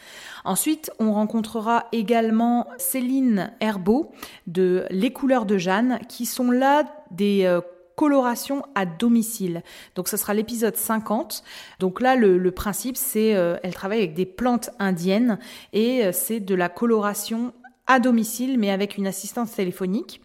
Ensuite, 0.44 0.90
on 0.98 1.12
rencontrera 1.12 1.86
également 1.92 2.68
Céline 2.78 3.52
Herbeau 3.60 4.12
de 4.46 4.86
Les 4.90 5.12
couleurs 5.12 5.44
de 5.44 5.58
Jeanne, 5.58 5.98
qui 6.08 6.15
sont 6.24 6.50
là 6.50 6.84
des 7.10 7.44
euh, 7.44 7.60
colorations 7.96 8.62
à 8.74 8.86
domicile. 8.86 9.62
Donc 9.94 10.08
ce 10.08 10.16
sera 10.16 10.34
l'épisode 10.34 10.76
50. 10.76 11.42
Donc 11.80 12.00
là, 12.00 12.14
le, 12.14 12.50
principe, 12.52 12.96
c'est 12.96 13.34
euh, 13.34 13.56
elle 13.62 13.74
travaille 13.74 13.98
avec 13.98 14.14
des 14.14 14.26
plantes 14.26 14.70
indiennes 14.78 15.38
et 15.72 16.04
euh, 16.04 16.12
c'est 16.12 16.38
de 16.40 16.54
la 16.54 16.68
coloration 16.68 17.52
à 17.86 17.98
domicile, 17.98 18.58
mais 18.58 18.70
avec 18.70 18.96
une 18.96 19.06
assistance 19.06 19.52
téléphonique. 19.52 20.20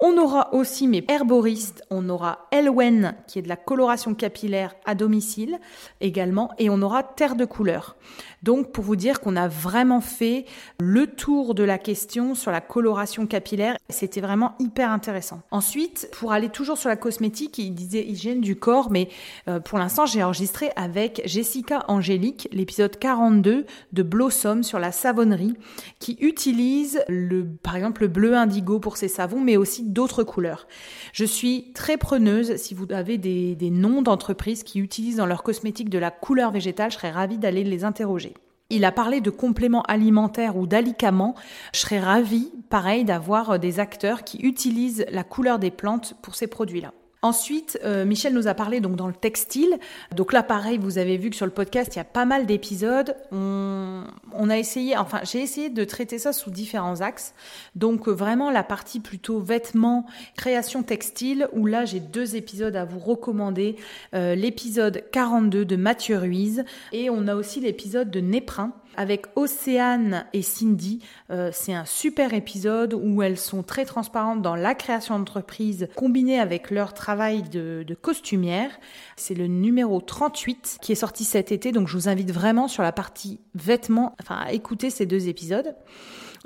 On 0.00 0.18
aura 0.18 0.52
aussi 0.52 0.88
mes 0.88 1.04
herboristes, 1.08 1.82
on 1.88 2.08
aura 2.08 2.48
Elwen 2.50 3.14
qui 3.28 3.38
est 3.38 3.42
de 3.42 3.48
la 3.48 3.56
coloration 3.56 4.14
capillaire 4.14 4.74
à 4.84 4.94
domicile 4.94 5.58
également, 6.00 6.50
et 6.58 6.68
on 6.68 6.82
aura 6.82 7.02
Terre 7.04 7.36
de 7.36 7.44
couleur. 7.44 7.96
Donc 8.42 8.72
pour 8.72 8.84
vous 8.84 8.96
dire 8.96 9.20
qu'on 9.20 9.36
a 9.36 9.48
vraiment 9.48 10.00
fait 10.00 10.44
le 10.80 11.06
tour 11.06 11.54
de 11.54 11.62
la 11.62 11.78
question 11.78 12.34
sur 12.34 12.50
la 12.50 12.60
coloration 12.60 13.26
capillaire, 13.26 13.76
c'était 13.88 14.20
vraiment 14.20 14.54
hyper 14.58 14.90
intéressant. 14.90 15.40
Ensuite, 15.50 16.10
pour 16.12 16.32
aller 16.32 16.48
toujours 16.48 16.76
sur 16.76 16.88
la 16.88 16.96
cosmétique, 16.96 17.56
il 17.58 17.74
disait 17.74 18.04
hygiène 18.04 18.40
du 18.40 18.56
corps, 18.56 18.90
mais 18.90 19.08
euh, 19.48 19.60
pour 19.60 19.78
l'instant 19.78 20.06
j'ai 20.06 20.22
enregistré 20.22 20.70
avec 20.76 21.22
Jessica 21.24 21.84
Angélique 21.88 22.48
l'épisode 22.52 22.98
42 22.98 23.64
de 23.92 24.02
Blossom 24.02 24.62
sur 24.64 24.78
la 24.78 24.92
savonnerie, 24.92 25.54
qui 26.00 26.18
utilise 26.20 27.02
le, 27.08 27.46
par 27.46 27.76
exemple 27.76 28.02
le 28.02 28.08
bleu 28.08 28.34
indigo 28.34 28.80
pour 28.80 28.96
ses 28.96 29.08
savons, 29.08 29.40
mais 29.40 29.56
aussi 29.56 29.83
d'autres 29.92 30.24
couleurs. 30.24 30.66
Je 31.12 31.24
suis 31.24 31.72
très 31.72 31.96
preneuse 31.96 32.56
si 32.56 32.74
vous 32.74 32.86
avez 32.90 33.18
des, 33.18 33.54
des 33.54 33.70
noms 33.70 34.02
d'entreprises 34.02 34.62
qui 34.62 34.80
utilisent 34.80 35.16
dans 35.16 35.26
leur 35.26 35.42
cosmétique 35.42 35.90
de 35.90 35.98
la 35.98 36.10
couleur 36.10 36.50
végétale, 36.50 36.90
je 36.90 36.96
serais 36.96 37.10
ravie 37.10 37.38
d'aller 37.38 37.64
les 37.64 37.84
interroger. 37.84 38.34
Il 38.70 38.84
a 38.84 38.92
parlé 38.92 39.20
de 39.20 39.30
compléments 39.30 39.82
alimentaires 39.82 40.56
ou 40.56 40.66
d'alicaments. 40.66 41.34
Je 41.72 41.80
serais 41.80 42.00
ravie, 42.00 42.50
pareil, 42.70 43.04
d'avoir 43.04 43.58
des 43.58 43.78
acteurs 43.78 44.24
qui 44.24 44.38
utilisent 44.38 45.04
la 45.10 45.22
couleur 45.22 45.58
des 45.58 45.70
plantes 45.70 46.14
pour 46.22 46.34
ces 46.34 46.46
produits-là. 46.46 46.92
Ensuite, 47.24 47.80
euh, 47.84 48.04
Michel 48.04 48.34
nous 48.34 48.48
a 48.48 48.54
parlé 48.54 48.80
donc 48.80 48.96
dans 48.96 49.06
le 49.06 49.14
textile. 49.14 49.78
Donc 50.14 50.34
là, 50.34 50.42
pareil, 50.42 50.76
vous 50.76 50.98
avez 50.98 51.16
vu 51.16 51.30
que 51.30 51.36
sur 51.36 51.46
le 51.46 51.52
podcast, 51.52 51.94
il 51.94 51.96
y 51.96 52.02
a 52.02 52.04
pas 52.04 52.26
mal 52.26 52.44
d'épisodes. 52.44 53.16
On, 53.32 54.04
a 54.50 54.58
essayé, 54.58 54.94
enfin, 54.98 55.20
j'ai 55.22 55.40
essayé 55.40 55.70
de 55.70 55.84
traiter 55.84 56.18
ça 56.18 56.34
sous 56.34 56.50
différents 56.50 57.00
axes. 57.00 57.32
Donc 57.76 58.08
euh, 58.08 58.10
vraiment 58.10 58.50
la 58.50 58.62
partie 58.62 59.00
plutôt 59.00 59.40
vêtements, 59.40 60.04
création 60.36 60.82
textile, 60.82 61.48
où 61.54 61.64
là 61.64 61.86
j'ai 61.86 61.98
deux 61.98 62.36
épisodes 62.36 62.76
à 62.76 62.84
vous 62.84 62.98
recommander. 62.98 63.76
Euh, 64.12 64.34
l'épisode 64.34 65.02
42 65.10 65.64
de 65.64 65.76
Mathieu 65.76 66.18
Ruiz 66.18 66.62
et 66.92 67.08
on 67.08 67.26
a 67.26 67.34
aussi 67.34 67.58
l'épisode 67.58 68.10
de 68.10 68.20
Néprin 68.20 68.74
avec 68.96 69.26
Océane 69.36 70.26
et 70.32 70.42
Cindy. 70.42 71.00
Euh, 71.30 71.50
c'est 71.52 71.74
un 71.74 71.84
super 71.84 72.34
épisode 72.34 72.94
où 72.94 73.22
elles 73.22 73.38
sont 73.38 73.62
très 73.62 73.84
transparentes 73.84 74.42
dans 74.42 74.56
la 74.56 74.74
création 74.74 75.18
d'entreprise 75.18 75.88
combinée 75.94 76.38
avec 76.38 76.70
leur 76.70 76.94
travail 76.94 77.42
de, 77.42 77.84
de 77.86 77.94
costumière. 77.94 78.70
C'est 79.16 79.34
le 79.34 79.46
numéro 79.46 80.00
38 80.00 80.78
qui 80.80 80.92
est 80.92 80.96
sorti 80.96 81.24
cet 81.24 81.52
été, 81.52 81.72
donc 81.72 81.88
je 81.88 81.96
vous 81.96 82.08
invite 82.08 82.30
vraiment 82.30 82.68
sur 82.68 82.82
la 82.82 82.92
partie 82.92 83.40
vêtements, 83.54 84.14
enfin 84.20 84.36
à 84.36 84.52
écouter 84.52 84.90
ces 84.90 85.06
deux 85.06 85.28
épisodes. 85.28 85.74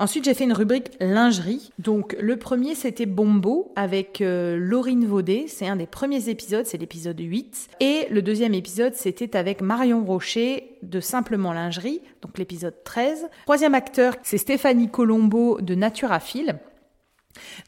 Ensuite, 0.01 0.25
j'ai 0.25 0.35
fait 0.35 0.45
une 0.45 0.53
rubrique 0.53 0.93
lingerie. 1.01 1.73
Donc, 1.81 2.17
le 2.21 2.37
premier, 2.37 2.77
c'était 2.77 3.05
Bombo 3.05 3.73
avec 3.75 4.21
euh, 4.21 4.57
Laurine 4.57 5.05
Vaudet. 5.05 5.47
C'est 5.49 5.67
un 5.67 5.75
des 5.75 5.89
premiers 5.89 6.29
épisodes, 6.29 6.67
c'est 6.67 6.79
l'épisode 6.79 7.19
8. 7.19 7.69
Et 7.81 8.07
le 8.09 8.23
deuxième 8.23 8.55
épisode, 8.55 8.95
c'était 8.95 9.37
avec 9.37 9.61
Marion 9.61 10.05
Rocher 10.05 10.77
de 10.85 11.01
Simplement 11.01 11.53
Lingerie, 11.53 12.01
donc 12.23 12.39
l'épisode 12.39 12.75
13. 12.85 13.27
Troisième 13.45 13.75
acteur, 13.75 14.15
c'est 14.23 14.39
Stéphanie 14.39 14.89
Colombo 14.89 15.61
de 15.61 15.75
Naturaphile. 15.75 16.61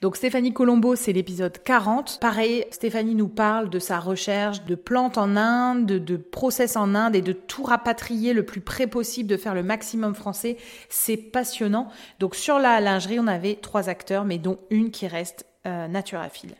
Donc 0.00 0.16
Stéphanie 0.16 0.52
Colombo, 0.52 0.96
c'est 0.96 1.12
l'épisode 1.12 1.62
40. 1.62 2.18
Pareil, 2.20 2.64
Stéphanie 2.70 3.14
nous 3.14 3.28
parle 3.28 3.70
de 3.70 3.78
sa 3.78 4.00
recherche 4.00 4.64
de 4.64 4.74
plantes 4.74 5.18
en 5.18 5.36
Inde, 5.36 5.86
de, 5.86 6.16
process 6.16 6.76
en 6.76 6.94
Inde 6.94 7.16
et 7.16 7.22
de 7.22 7.32
tout 7.32 7.62
rapatrier 7.62 8.32
le 8.32 8.44
plus 8.44 8.60
près 8.60 8.86
possible, 8.86 9.28
de 9.28 9.36
faire 9.36 9.54
le 9.54 9.62
maximum 9.62 10.14
français. 10.14 10.56
C'est 10.88 11.16
passionnant. 11.16 11.88
Donc 12.18 12.34
sur 12.34 12.58
la 12.58 12.80
lingerie, 12.80 13.20
on 13.20 13.26
avait 13.26 13.56
trois 13.56 13.88
acteurs, 13.88 14.24
mais 14.24 14.38
dont 14.38 14.58
une 14.70 14.90
qui 14.90 15.06
reste 15.06 15.46
euh. 15.66 15.86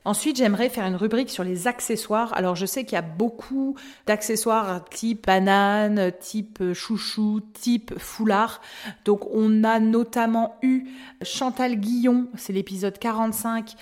Ensuite, 0.04 0.36
j'aimerais 0.36 0.68
faire 0.68 0.84
une 0.84 0.96
rubrique 0.96 1.30
sur 1.30 1.42
les 1.42 1.66
accessoires. 1.66 2.34
Alors, 2.34 2.54
je 2.54 2.66
sais 2.66 2.84
qu'il 2.84 2.96
y 2.96 2.98
a 2.98 3.02
beaucoup 3.02 3.74
d'accessoires 4.06 4.84
type 4.90 5.26
banane, 5.26 6.12
type 6.20 6.74
chouchou, 6.74 7.40
type 7.54 7.98
foulard. 7.98 8.60
Donc, 9.06 9.26
on 9.32 9.64
a 9.64 9.80
notamment 9.80 10.56
eu 10.60 10.84
Chantal 11.22 11.76
Guillon, 11.76 12.28
c'est 12.36 12.52
l'épisode 12.52 12.98
45, 12.98 13.74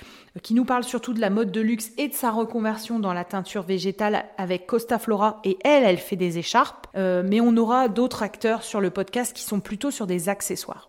qui 0.42 0.54
nous 0.54 0.64
parle 0.64 0.84
surtout 0.84 1.14
de 1.14 1.20
la 1.20 1.30
mode 1.30 1.50
de 1.50 1.60
luxe 1.60 1.90
et 1.98 2.06
de 2.06 2.14
sa 2.14 2.30
reconversion 2.30 3.00
dans 3.00 3.12
la 3.12 3.24
teinture 3.24 3.62
végétale 3.62 4.24
avec 4.36 4.66
Costa 4.66 5.00
Flora. 5.00 5.40
Et 5.42 5.58
elle, 5.64 5.82
elle 5.82 5.98
fait 5.98 6.16
des 6.16 6.38
écharpes. 6.38 6.86
Euh, 6.96 7.24
mais 7.26 7.40
on 7.40 7.56
aura 7.56 7.88
d'autres 7.88 8.22
acteurs 8.22 8.62
sur 8.62 8.80
le 8.80 8.90
podcast 8.90 9.34
qui 9.34 9.42
sont 9.42 9.60
plutôt 9.60 9.90
sur 9.90 10.06
des 10.06 10.28
accessoires. 10.28 10.88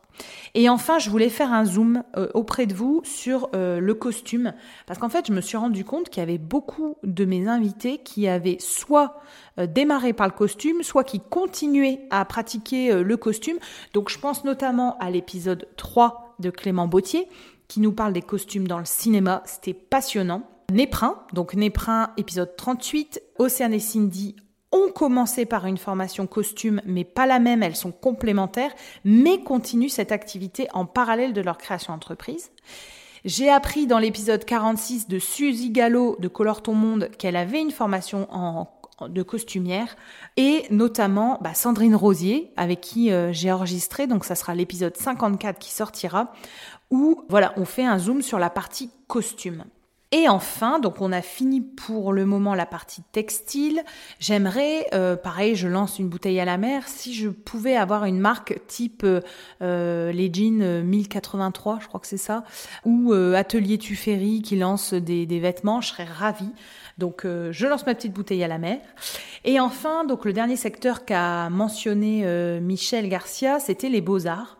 Et 0.55 0.69
enfin, 0.69 0.99
je 0.99 1.09
voulais 1.09 1.29
faire 1.29 1.53
un 1.53 1.65
zoom 1.65 2.03
euh, 2.17 2.29
auprès 2.33 2.65
de 2.65 2.73
vous 2.73 3.01
sur 3.03 3.49
euh, 3.55 3.79
le 3.79 3.93
costume, 3.93 4.53
parce 4.87 4.99
qu'en 4.99 5.09
fait, 5.09 5.27
je 5.27 5.33
me 5.33 5.41
suis 5.41 5.57
rendu 5.57 5.85
compte 5.85 6.09
qu'il 6.09 6.21
y 6.21 6.23
avait 6.23 6.37
beaucoup 6.37 6.97
de 7.03 7.25
mes 7.25 7.47
invités 7.47 7.99
qui 7.99 8.27
avaient 8.27 8.57
soit 8.59 9.21
euh, 9.59 9.67
démarré 9.67 10.13
par 10.13 10.27
le 10.27 10.33
costume, 10.33 10.83
soit 10.83 11.03
qui 11.03 11.19
continuaient 11.19 12.01
à 12.09 12.25
pratiquer 12.25 13.03
le 13.03 13.17
costume. 13.17 13.57
Donc, 13.93 14.09
je 14.09 14.19
pense 14.19 14.43
notamment 14.43 14.97
à 14.99 15.09
l'épisode 15.11 15.67
3 15.77 16.35
de 16.39 16.49
Clément 16.49 16.87
Bautier, 16.87 17.27
qui 17.67 17.79
nous 17.79 17.91
parle 17.91 18.13
des 18.13 18.21
costumes 18.21 18.67
dans 18.67 18.79
le 18.79 18.85
cinéma. 18.85 19.43
C'était 19.45 19.73
passionnant. 19.73 20.43
Néprin, 20.71 21.23
donc 21.33 21.55
Néprin, 21.55 22.11
épisode 22.17 22.55
38, 22.55 23.21
Océane 23.39 23.73
et 23.73 23.79
Cindy 23.79 24.35
ont 24.71 24.91
commencé 24.91 25.45
par 25.45 25.65
une 25.65 25.77
formation 25.77 26.27
costume, 26.27 26.81
mais 26.85 27.03
pas 27.03 27.25
la 27.25 27.39
même, 27.39 27.63
elles 27.63 27.75
sont 27.75 27.91
complémentaires, 27.91 28.73
mais 29.03 29.41
continuent 29.41 29.89
cette 29.89 30.11
activité 30.11 30.67
en 30.73 30.85
parallèle 30.85 31.33
de 31.33 31.41
leur 31.41 31.57
création 31.57 31.93
d'entreprise. 31.93 32.51
J'ai 33.25 33.49
appris 33.49 33.87
dans 33.87 33.99
l'épisode 33.99 34.45
46 34.45 35.07
de 35.07 35.19
Suzy 35.19 35.71
Gallo 35.71 36.15
de 36.19 36.27
Color 36.27 36.61
Ton 36.61 36.73
Monde 36.73 37.09
qu'elle 37.17 37.35
avait 37.35 37.61
une 37.61 37.71
formation 37.71 38.27
en 38.31 38.67
de 39.07 39.23
costumière 39.23 39.95
et 40.35 40.65
notamment 40.71 41.39
bah, 41.41 41.53
Sandrine 41.53 41.95
Rosier 41.95 42.51
avec 42.57 42.81
qui 42.81 43.11
euh, 43.11 43.31
j'ai 43.31 43.51
enregistré 43.51 44.07
donc 44.07 44.25
ça 44.25 44.35
sera 44.35 44.55
l'épisode 44.55 44.97
54 44.97 45.57
qui 45.57 45.71
sortira 45.71 46.33
où 46.91 47.23
voilà 47.29 47.53
on 47.55 47.65
fait 47.65 47.85
un 47.85 47.97
zoom 47.97 48.21
sur 48.21 48.39
la 48.39 48.49
partie 48.49 48.89
costume. 49.07 49.63
Et 50.11 50.27
enfin, 50.27 50.79
donc 50.79 51.01
on 51.01 51.11
a 51.11 51.21
fini 51.21 51.61
pour 51.61 52.13
le 52.13 52.25
moment 52.25 52.55
la 52.55 52.65
partie 52.65 53.03
textile. 53.11 53.83
J'aimerais, 54.19 54.87
euh, 54.95 55.15
pareil, 55.15 55.55
je 55.55 55.67
lance 55.67 55.99
une 55.99 56.09
bouteille 56.09 56.39
à 56.39 56.45
la 56.45 56.57
mer, 56.57 56.87
si 56.87 57.13
je 57.13 57.29
pouvais 57.29 57.75
avoir 57.75 58.05
une 58.05 58.19
marque 58.19 58.59
type 58.65 59.05
euh, 59.61 60.11
les 60.11 60.33
jeans 60.33 60.81
1083, 60.81 61.77
je 61.81 61.87
crois 61.87 61.99
que 61.99 62.07
c'est 62.07 62.17
ça, 62.17 62.43
ou 62.85 63.13
euh, 63.13 63.35
Atelier 63.35 63.77
Tuffery 63.77 64.41
qui 64.41 64.55
lance 64.55 64.95
des, 64.95 65.27
des, 65.27 65.39
vêtements, 65.39 65.79
je 65.79 65.89
serais 65.89 66.05
ravie. 66.05 66.53
Donc 66.97 67.23
euh, 67.23 67.51
je 67.51 67.67
lance 67.67 67.85
ma 67.85 67.93
petite 67.93 68.13
bouteille 68.13 68.43
à 68.43 68.47
la 68.47 68.57
mer. 68.57 68.79
Et 69.45 69.59
enfin, 69.59 70.05
donc 70.05 70.25
le 70.25 70.33
dernier 70.33 70.55
secteur 70.55 71.05
qu'a 71.05 71.51
mentionné 71.51 72.59
Michel 72.61 73.09
Garcia, 73.09 73.59
c'était 73.59 73.89
les 73.89 74.01
beaux-arts. 74.01 74.57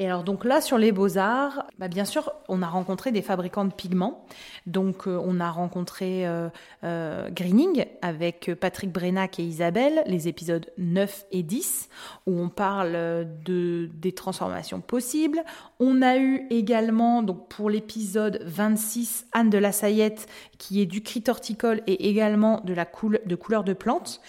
Et 0.00 0.06
alors 0.06 0.22
donc 0.22 0.44
là 0.44 0.60
sur 0.60 0.78
les 0.78 0.92
beaux-arts, 0.92 1.66
bah, 1.78 1.88
bien 1.88 2.04
sûr 2.04 2.32
on 2.46 2.62
a 2.62 2.68
rencontré 2.68 3.10
des 3.10 3.20
fabricants 3.20 3.64
de 3.64 3.72
pigments. 3.72 4.24
Donc 4.66 5.08
euh, 5.08 5.20
on 5.24 5.40
a 5.40 5.50
rencontré 5.50 6.24
euh, 6.24 6.48
euh, 6.84 7.28
Greening 7.30 7.84
avec 8.00 8.52
Patrick 8.60 8.92
Brenac 8.92 9.40
et 9.40 9.42
Isabelle, 9.42 10.04
les 10.06 10.28
épisodes 10.28 10.70
9 10.78 11.26
et 11.32 11.42
10, 11.42 11.88
où 12.26 12.40
on 12.40 12.48
parle 12.48 13.26
de, 13.44 13.90
des 13.92 14.12
transformations 14.12 14.80
possibles. 14.80 15.42
On 15.80 16.00
a 16.00 16.16
eu 16.16 16.46
également, 16.50 17.24
donc 17.24 17.48
pour 17.48 17.68
l'épisode 17.68 18.40
26, 18.44 19.26
Anne 19.32 19.50
de 19.50 19.58
la 19.58 19.72
Sayette, 19.72 20.28
qui 20.58 20.80
est 20.80 20.86
du 20.86 21.02
crit 21.02 21.24
horticole 21.26 21.82
et 21.88 22.08
également 22.08 22.60
de 22.60 22.72
la 22.72 22.86
de 23.26 23.34
couleur 23.34 23.64
de 23.64 23.72
plantes 23.72 24.20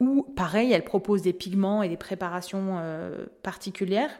où 0.00 0.26
pareil, 0.36 0.72
elle 0.72 0.84
propose 0.84 1.22
des 1.22 1.32
pigments 1.32 1.82
et 1.82 1.88
des 1.88 1.96
préparations 1.96 2.78
particulières. 3.42 4.10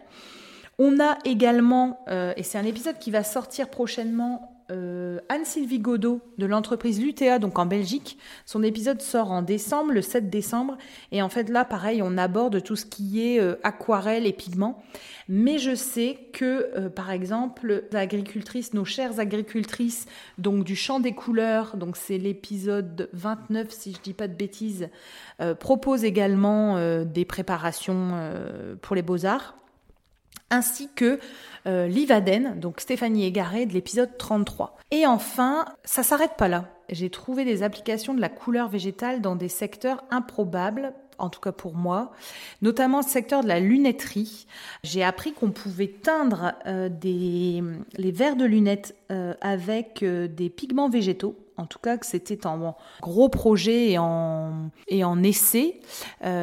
On 0.79 0.99
a 0.99 1.19
également, 1.25 2.01
euh, 2.09 2.33
et 2.37 2.43
c'est 2.43 2.59
un 2.59 2.65
épisode 2.65 2.99
qui 2.99 3.11
va 3.11 3.23
sortir 3.23 3.69
prochainement, 3.69 4.51
euh, 4.73 5.21
Anne-Sylvie 5.29 5.79
Godot 5.79 6.21
de 6.39 6.47
l'entreprise 6.47 7.01
Lutea, 7.01 7.39
donc 7.39 7.59
en 7.59 7.67
Belgique. 7.67 8.19
Son 8.45 8.63
épisode 8.63 9.03
sort 9.03 9.31
en 9.31 9.43
décembre, 9.43 9.93
le 9.93 10.03
7 10.03 10.31
décembre. 10.31 10.79
Et 11.13 11.23
en 11.23 11.29
fait, 11.29 11.49
là, 11.49 11.65
pareil, 11.65 12.03
on 12.03 12.17
aborde 12.17 12.63
tout 12.63 12.75
ce 12.75 12.87
qui 12.87 13.25
est 13.25 13.39
euh, 13.41 13.57
aquarelle 13.63 14.27
et 14.27 14.33
pigments. 14.33 14.83
Mais 15.29 15.59
je 15.59 15.75
sais 15.75 16.19
que, 16.33 16.89
par 16.89 17.11
exemple, 17.11 17.85
agricultrices, 17.95 18.75
nos 18.75 18.85
chères 18.85 19.21
agricultrices, 19.21 20.07
donc 20.37 20.65
du 20.65 20.77
champ 20.77 21.01
des 21.01 21.13
couleurs, 21.13 21.79
donc 21.79 21.97
c'est 21.97 22.19
l'épisode 22.19 23.09
29, 23.15 23.71
si 23.71 23.95
je 23.95 24.01
dis 24.03 24.13
pas 24.13 24.29
de 24.29 24.35
bêtises, 24.35 24.91
proposent 25.61 26.05
également 26.05 27.05
des 27.05 27.25
préparations 27.25 28.13
pour 28.83 28.95
les 28.97 29.01
beaux-arts 29.01 29.57
ainsi 30.51 30.89
que 30.95 31.19
euh, 31.67 31.87
Livaden, 31.87 32.59
donc 32.61 32.81
Stéphanie 32.81 33.25
Égaré 33.25 33.67
de 33.67 33.73
l'épisode 33.73 34.17
33. 34.19 34.77
Et 34.91 35.07
enfin, 35.07 35.65
ça 35.85 36.03
s'arrête 36.03 36.37
pas 36.37 36.49
là. 36.49 36.69
J'ai 36.91 37.11
trouvé 37.11 37.45
des 37.45 37.63
applications 37.63 38.15
de 38.15 38.21
la 38.21 38.29
couleur 38.29 38.69
végétale 38.69 39.21
dans 39.21 39.37
des 39.37 39.49
secteurs 39.49 40.05
improbables 40.11 40.93
en 41.19 41.31
tout 41.31 41.41
cas 41.41 41.53
pour 41.53 41.77
moi, 41.77 42.11
notamment 42.61 42.99
le 42.99 43.07
secteur 43.07 43.45
de 43.45 43.47
la 43.47 43.61
lunetterie. 43.61 44.47
J'ai 44.83 45.05
appris 45.05 45.33
qu'on 45.33 45.53
pouvait 45.53 45.87
teindre 45.87 46.55
euh, 46.67 46.89
les 47.03 48.11
verres 48.11 48.35
de 48.35 48.45
lunettes 48.45 48.97
euh, 49.13 49.33
avec 49.41 50.05
des 50.05 50.51
pigments 50.51 50.89
végétaux. 50.89 51.37
En 51.57 51.67
tout 51.67 51.79
cas, 51.79 51.99
que 51.99 52.05
c'était 52.05 52.49
en 52.49 52.77
gros 53.01 53.29
projet 53.29 53.93
et 53.93 53.99
en, 53.99 54.71
et 54.89 55.05
en 55.05 55.23
essai. 55.23 55.81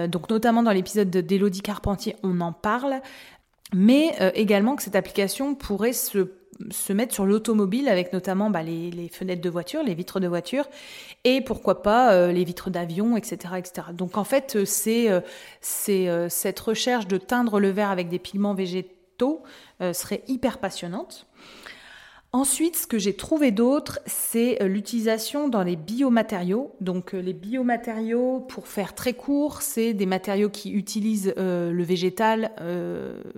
donc, 0.08 0.30
notamment 0.30 0.64
dans 0.64 0.72
l'épisode 0.72 1.10
d'Élodie 1.10 1.62
Carpentier, 1.62 2.16
on 2.24 2.40
en 2.40 2.54
parle 2.54 3.02
mais 3.74 4.16
euh, 4.22 4.32
également 4.34 4.76
que 4.76 4.84
cette 4.84 4.96
application 4.96 5.56
pourrait 5.56 5.94
se, 5.94 6.32
se 6.70 6.94
mettre 6.94 7.14
sur 7.14 7.26
l'automobile 7.26 7.88
avec 7.88 8.14
notamment 8.14 8.50
bah, 8.50 8.64
les, 8.64 8.92
les, 8.92 9.08
fenêtres 9.08 9.42
de 9.42 9.50
voiture, 9.50 9.84
les 9.84 9.94
vitres 9.94 10.20
de 10.20 10.28
voiture 10.28 10.66
et 11.24 11.42
pourquoi 11.42 11.82
pas 11.82 12.14
euh, 12.14 12.32
les 12.32 12.44
vitres 12.44 12.70
d'avion, 12.70 13.16
etc., 13.18 13.56
etc. 13.58 13.88
Donc 13.94 14.18
en 14.18 14.24
fait, 14.24 14.56
euh, 14.56 14.66
c'est 14.66 15.10
c'est 15.62 16.30
cette 16.30 16.60
recherche 16.60 17.08
de 17.08 17.18
teindre 17.18 17.60
le 17.60 17.70
verre 17.70 17.92
avec 17.92 18.10
des 18.10 18.20
pigments 18.20 18.54
végétaux 18.54 19.44
serait 19.94 20.24
hyper 20.28 20.60
passionnante. 20.60 21.28
Ensuite, 22.34 22.78
ce 22.78 22.88
que 22.88 22.98
j'ai 22.98 23.14
trouvé 23.14 23.52
d'autre, 23.52 24.00
c'est 24.06 24.62
euh, 24.62 24.68
l'utilisation 24.70 25.50
dans 25.50 25.64
les 25.64 25.76
biomatériaux. 25.76 26.72
Donc, 26.80 27.14
euh, 27.14 27.20
les 27.20 27.34
biomatériaux, 27.34 28.40
pour 28.40 28.70
faire 28.70 28.96
très 28.96 29.12
court, 29.12 29.62
c'est 29.62 29.94
des 29.94 30.06
matériaux 30.06 30.50
qui 30.50 30.72
utilisent 30.72 31.34
euh, 31.38 31.74
le 31.74 31.84
végétal, 31.84 32.52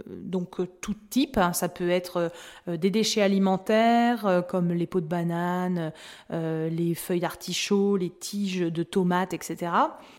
donc 0.07 0.57
tout 0.79 0.95
type. 1.09 1.39
Hein. 1.39 1.53
Ça 1.53 1.69
peut 1.69 1.89
être 1.89 2.31
des 2.67 2.91
déchets 2.91 3.21
alimentaires, 3.21 4.43
comme 4.47 4.71
les 4.71 4.85
pots 4.85 5.01
de 5.01 5.07
banane, 5.07 5.91
les 6.29 6.93
feuilles 6.95 7.19
d'artichaut, 7.19 7.97
les 7.97 8.09
tiges 8.09 8.59
de 8.59 8.83
tomates, 8.83 9.33
etc. 9.33 9.71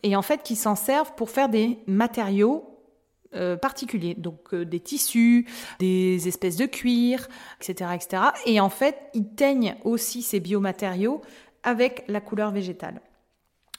Et 0.02 0.16
en 0.16 0.22
fait, 0.22 0.42
qui 0.42 0.56
s'en 0.56 0.74
servent 0.74 1.14
pour 1.16 1.30
faire 1.30 1.48
des 1.48 1.78
matériaux 1.86 2.73
euh, 3.36 3.56
particuliers, 3.56 4.14
donc 4.14 4.54
euh, 4.54 4.64
des 4.64 4.80
tissus, 4.80 5.46
des 5.78 6.28
espèces 6.28 6.56
de 6.56 6.66
cuir, 6.66 7.26
etc., 7.60 7.90
etc. 7.94 8.22
Et 8.46 8.60
en 8.60 8.68
fait, 8.68 8.96
ils 9.14 9.26
teignent 9.26 9.76
aussi 9.84 10.22
ces 10.22 10.40
biomatériaux 10.40 11.20
avec 11.62 12.04
la 12.08 12.20
couleur 12.20 12.50
végétale. 12.50 13.00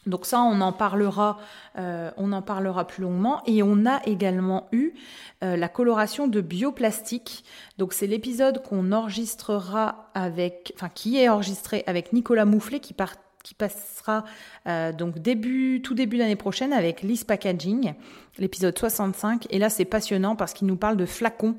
Donc 0.06 0.26
ça, 0.26 0.41
on 0.41 0.62
en 0.62 0.72
parlera, 0.72 1.39
euh, 1.78 2.12
on 2.18 2.32
en 2.32 2.41
parlera 2.41 2.86
plus 2.86 3.02
longuement. 3.02 3.41
Et 3.46 3.63
on 3.63 3.86
a 3.86 4.02
également 4.06 4.68
eu 4.72 4.94
la 5.41 5.70
coloration 5.70 6.28
de 6.28 6.41
bioplastique. 6.41 7.44
Donc 7.78 7.94
c'est 7.94 8.08
l'épisode 8.08 8.63
qu'on 8.63 8.91
enregistrera 8.91 10.10
avec, 10.15 10.74
enfin 10.76 10.89
qui 10.89 11.18
est 11.18 11.30
enregistré 11.30 11.84
avec 11.86 12.13
Nicolas 12.13 12.46
Moufflet 12.46 12.80
qui 12.80 12.94
part 12.94 13.15
qui 13.45 13.53
passera 13.53 14.25
euh, 14.67 14.91
donc 14.91 15.19
début, 15.19 15.79
tout 15.84 15.93
début 15.93 16.17
d'année 16.17 16.36
prochaine 16.36 16.73
avec 16.73 17.03
Liz 17.03 17.23
Packaging, 17.23 17.93
l'épisode 18.39 18.77
65. 18.77 19.45
Et 19.51 19.60
là, 19.60 19.69
c'est 19.69 19.86
passionnant 19.86 20.36
parce 20.36 20.53
qu'il 20.53 20.67
nous 20.67 20.75
parle 20.75 20.97
de 20.97 21.05
flacons 21.05 21.55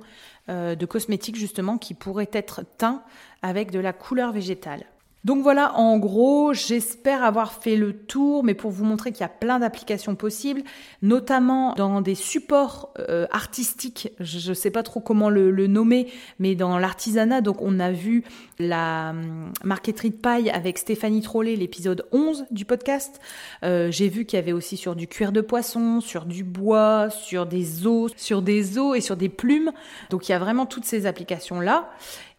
euh, 0.49 0.75
de 0.75 0.85
cosmétiques 0.85 1.37
justement 1.37 1.79
qui 1.79 1.95
pourraient 1.95 2.31
être 2.33 2.65
teints 2.77 3.05
avec 3.41 3.71
de 3.71 3.79
la 3.79 3.93
couleur 3.93 4.33
végétale. 4.33 4.85
Donc 5.27 5.43
voilà, 5.43 5.77
en 5.77 5.99
gros, 5.99 6.55
j'espère 6.55 7.25
avoir 7.25 7.53
fait 7.53 7.75
le 7.75 7.93
tour, 7.93 8.45
mais 8.45 8.55
pour 8.55 8.71
vous 8.71 8.85
montrer 8.85 9.11
qu'il 9.11 9.23
y 9.23 9.25
a 9.25 9.29
plein 9.29 9.59
d'applications 9.59 10.15
possibles, 10.15 10.63
notamment 11.03 11.75
dans 11.75 12.01
des 12.01 12.15
supports 12.15 12.95
euh, 13.01 13.27
artistiques, 13.33 14.13
je 14.21 14.51
ne 14.51 14.55
sais 14.55 14.71
pas 14.71 14.85
trop 14.85 15.01
comment 15.01 15.29
le, 15.29 15.67
nommer, 15.67 16.07
mais 16.39 16.55
dans 16.55 16.79
l'artisanat, 16.79 17.41
donc 17.41 17.61
on 17.61 17.81
a 17.81 17.91
vu 17.91 18.23
la 18.61 19.11
hum, 19.11 19.51
marqueterie 19.65 20.11
de 20.11 20.15
paille 20.15 20.49
avec 20.49 20.79
Stéphanie 20.79 21.23
Trollet, 21.23 21.57
l'épisode 21.57 22.07
11 22.13 22.47
du 22.53 22.65
podcast. 22.65 23.21
Euh, 23.65 23.91
j'ai 23.91 24.09
vu 24.09 24.27
qu'il 24.27 24.37
y 24.37 24.41
avait 24.41 24.53
aussi 24.53 24.77
sur 24.77 24.95
du 24.95 25.09
cuir 25.09 25.33
de 25.33 25.41
poisson, 25.41 26.01
sur 26.01 26.25
du 26.25 26.45
bois, 26.45 27.11
sur 27.11 27.47
des 27.47 27.85
os, 27.89 28.13
sur 28.17 28.43
des 28.43 28.79
os 28.79 28.97
et 28.97 29.01
sur 29.01 29.17
des 29.17 29.29
plumes. 29.29 29.73
Donc 30.11 30.29
il 30.29 30.31
y 30.31 30.37
a 30.37 30.39
vraiment 30.39 30.67
toutes 30.67 30.85
ces 30.85 31.05
applications-là. 31.05 31.91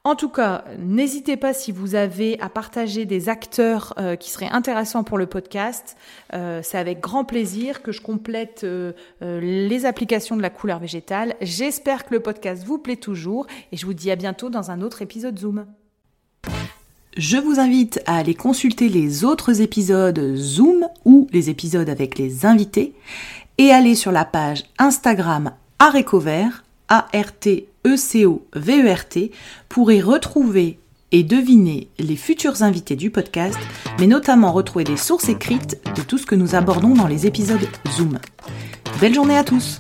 En 0.07 0.15
tout 0.15 0.29
cas, 0.29 0.63
n'hésitez 0.79 1.35
pas 1.35 1.53
si 1.53 1.73
vous 1.73 1.93
avez 1.93 2.39
à 2.39 2.47
partager 2.47 3.03
des 3.03 3.27
acteurs 3.27 3.93
euh, 3.97 4.15
qui 4.15 4.29
seraient 4.29 4.47
intéressants 4.47 5.03
pour 5.03 5.17
le 5.17 5.25
podcast. 5.25 5.97
Euh, 6.33 6.61
c'est 6.63 6.77
avec 6.77 7.01
grand 7.01 7.25
plaisir 7.25 7.81
que 7.81 7.91
je 7.91 7.99
complète 7.99 8.61
euh, 8.63 8.93
les 9.19 9.85
applications 9.85 10.37
de 10.37 10.41
la 10.41 10.49
couleur 10.49 10.79
végétale. 10.79 11.35
J'espère 11.41 12.05
que 12.05 12.13
le 12.13 12.21
podcast 12.21 12.63
vous 12.63 12.77
plaît 12.77 12.95
toujours 12.95 13.47
et 13.73 13.75
je 13.75 13.85
vous 13.85 13.93
dis 13.93 14.09
à 14.09 14.15
bientôt 14.15 14.49
dans 14.49 14.71
un 14.71 14.81
autre 14.81 15.01
épisode 15.01 15.37
Zoom. 15.37 15.65
Je 17.17 17.35
vous 17.35 17.59
invite 17.59 18.01
à 18.05 18.15
aller 18.15 18.33
consulter 18.33 18.87
les 18.87 19.25
autres 19.25 19.59
épisodes 19.59 20.37
Zoom 20.37 20.87
ou 21.03 21.27
les 21.33 21.49
épisodes 21.49 21.89
avec 21.89 22.17
les 22.17 22.45
invités 22.45 22.93
et 23.57 23.71
aller 23.71 23.93
sur 23.93 24.13
la 24.13 24.23
page 24.23 24.63
Instagram 24.79 25.51
Arécovert, 25.79 26.63
A-R-T 26.87 27.67
E-C-O-V-E-R-T, 27.87 29.31
pour 29.69 29.91
y 29.91 30.01
retrouver 30.01 30.79
et 31.11 31.23
deviner 31.23 31.87
les 31.99 32.17
futurs 32.17 32.63
invités 32.63 32.95
du 32.95 33.11
podcast, 33.11 33.57
mais 33.99 34.07
notamment 34.07 34.51
retrouver 34.51 34.83
des 34.83 34.97
sources 34.97 35.29
écrites 35.29 35.79
de 35.95 36.01
tout 36.01 36.17
ce 36.17 36.25
que 36.25 36.35
nous 36.35 36.55
abordons 36.55 36.93
dans 36.93 37.07
les 37.07 37.25
épisodes 37.25 37.67
Zoom. 37.91 38.19
Belle 38.99 39.13
journée 39.13 39.37
à 39.37 39.43
tous 39.43 39.79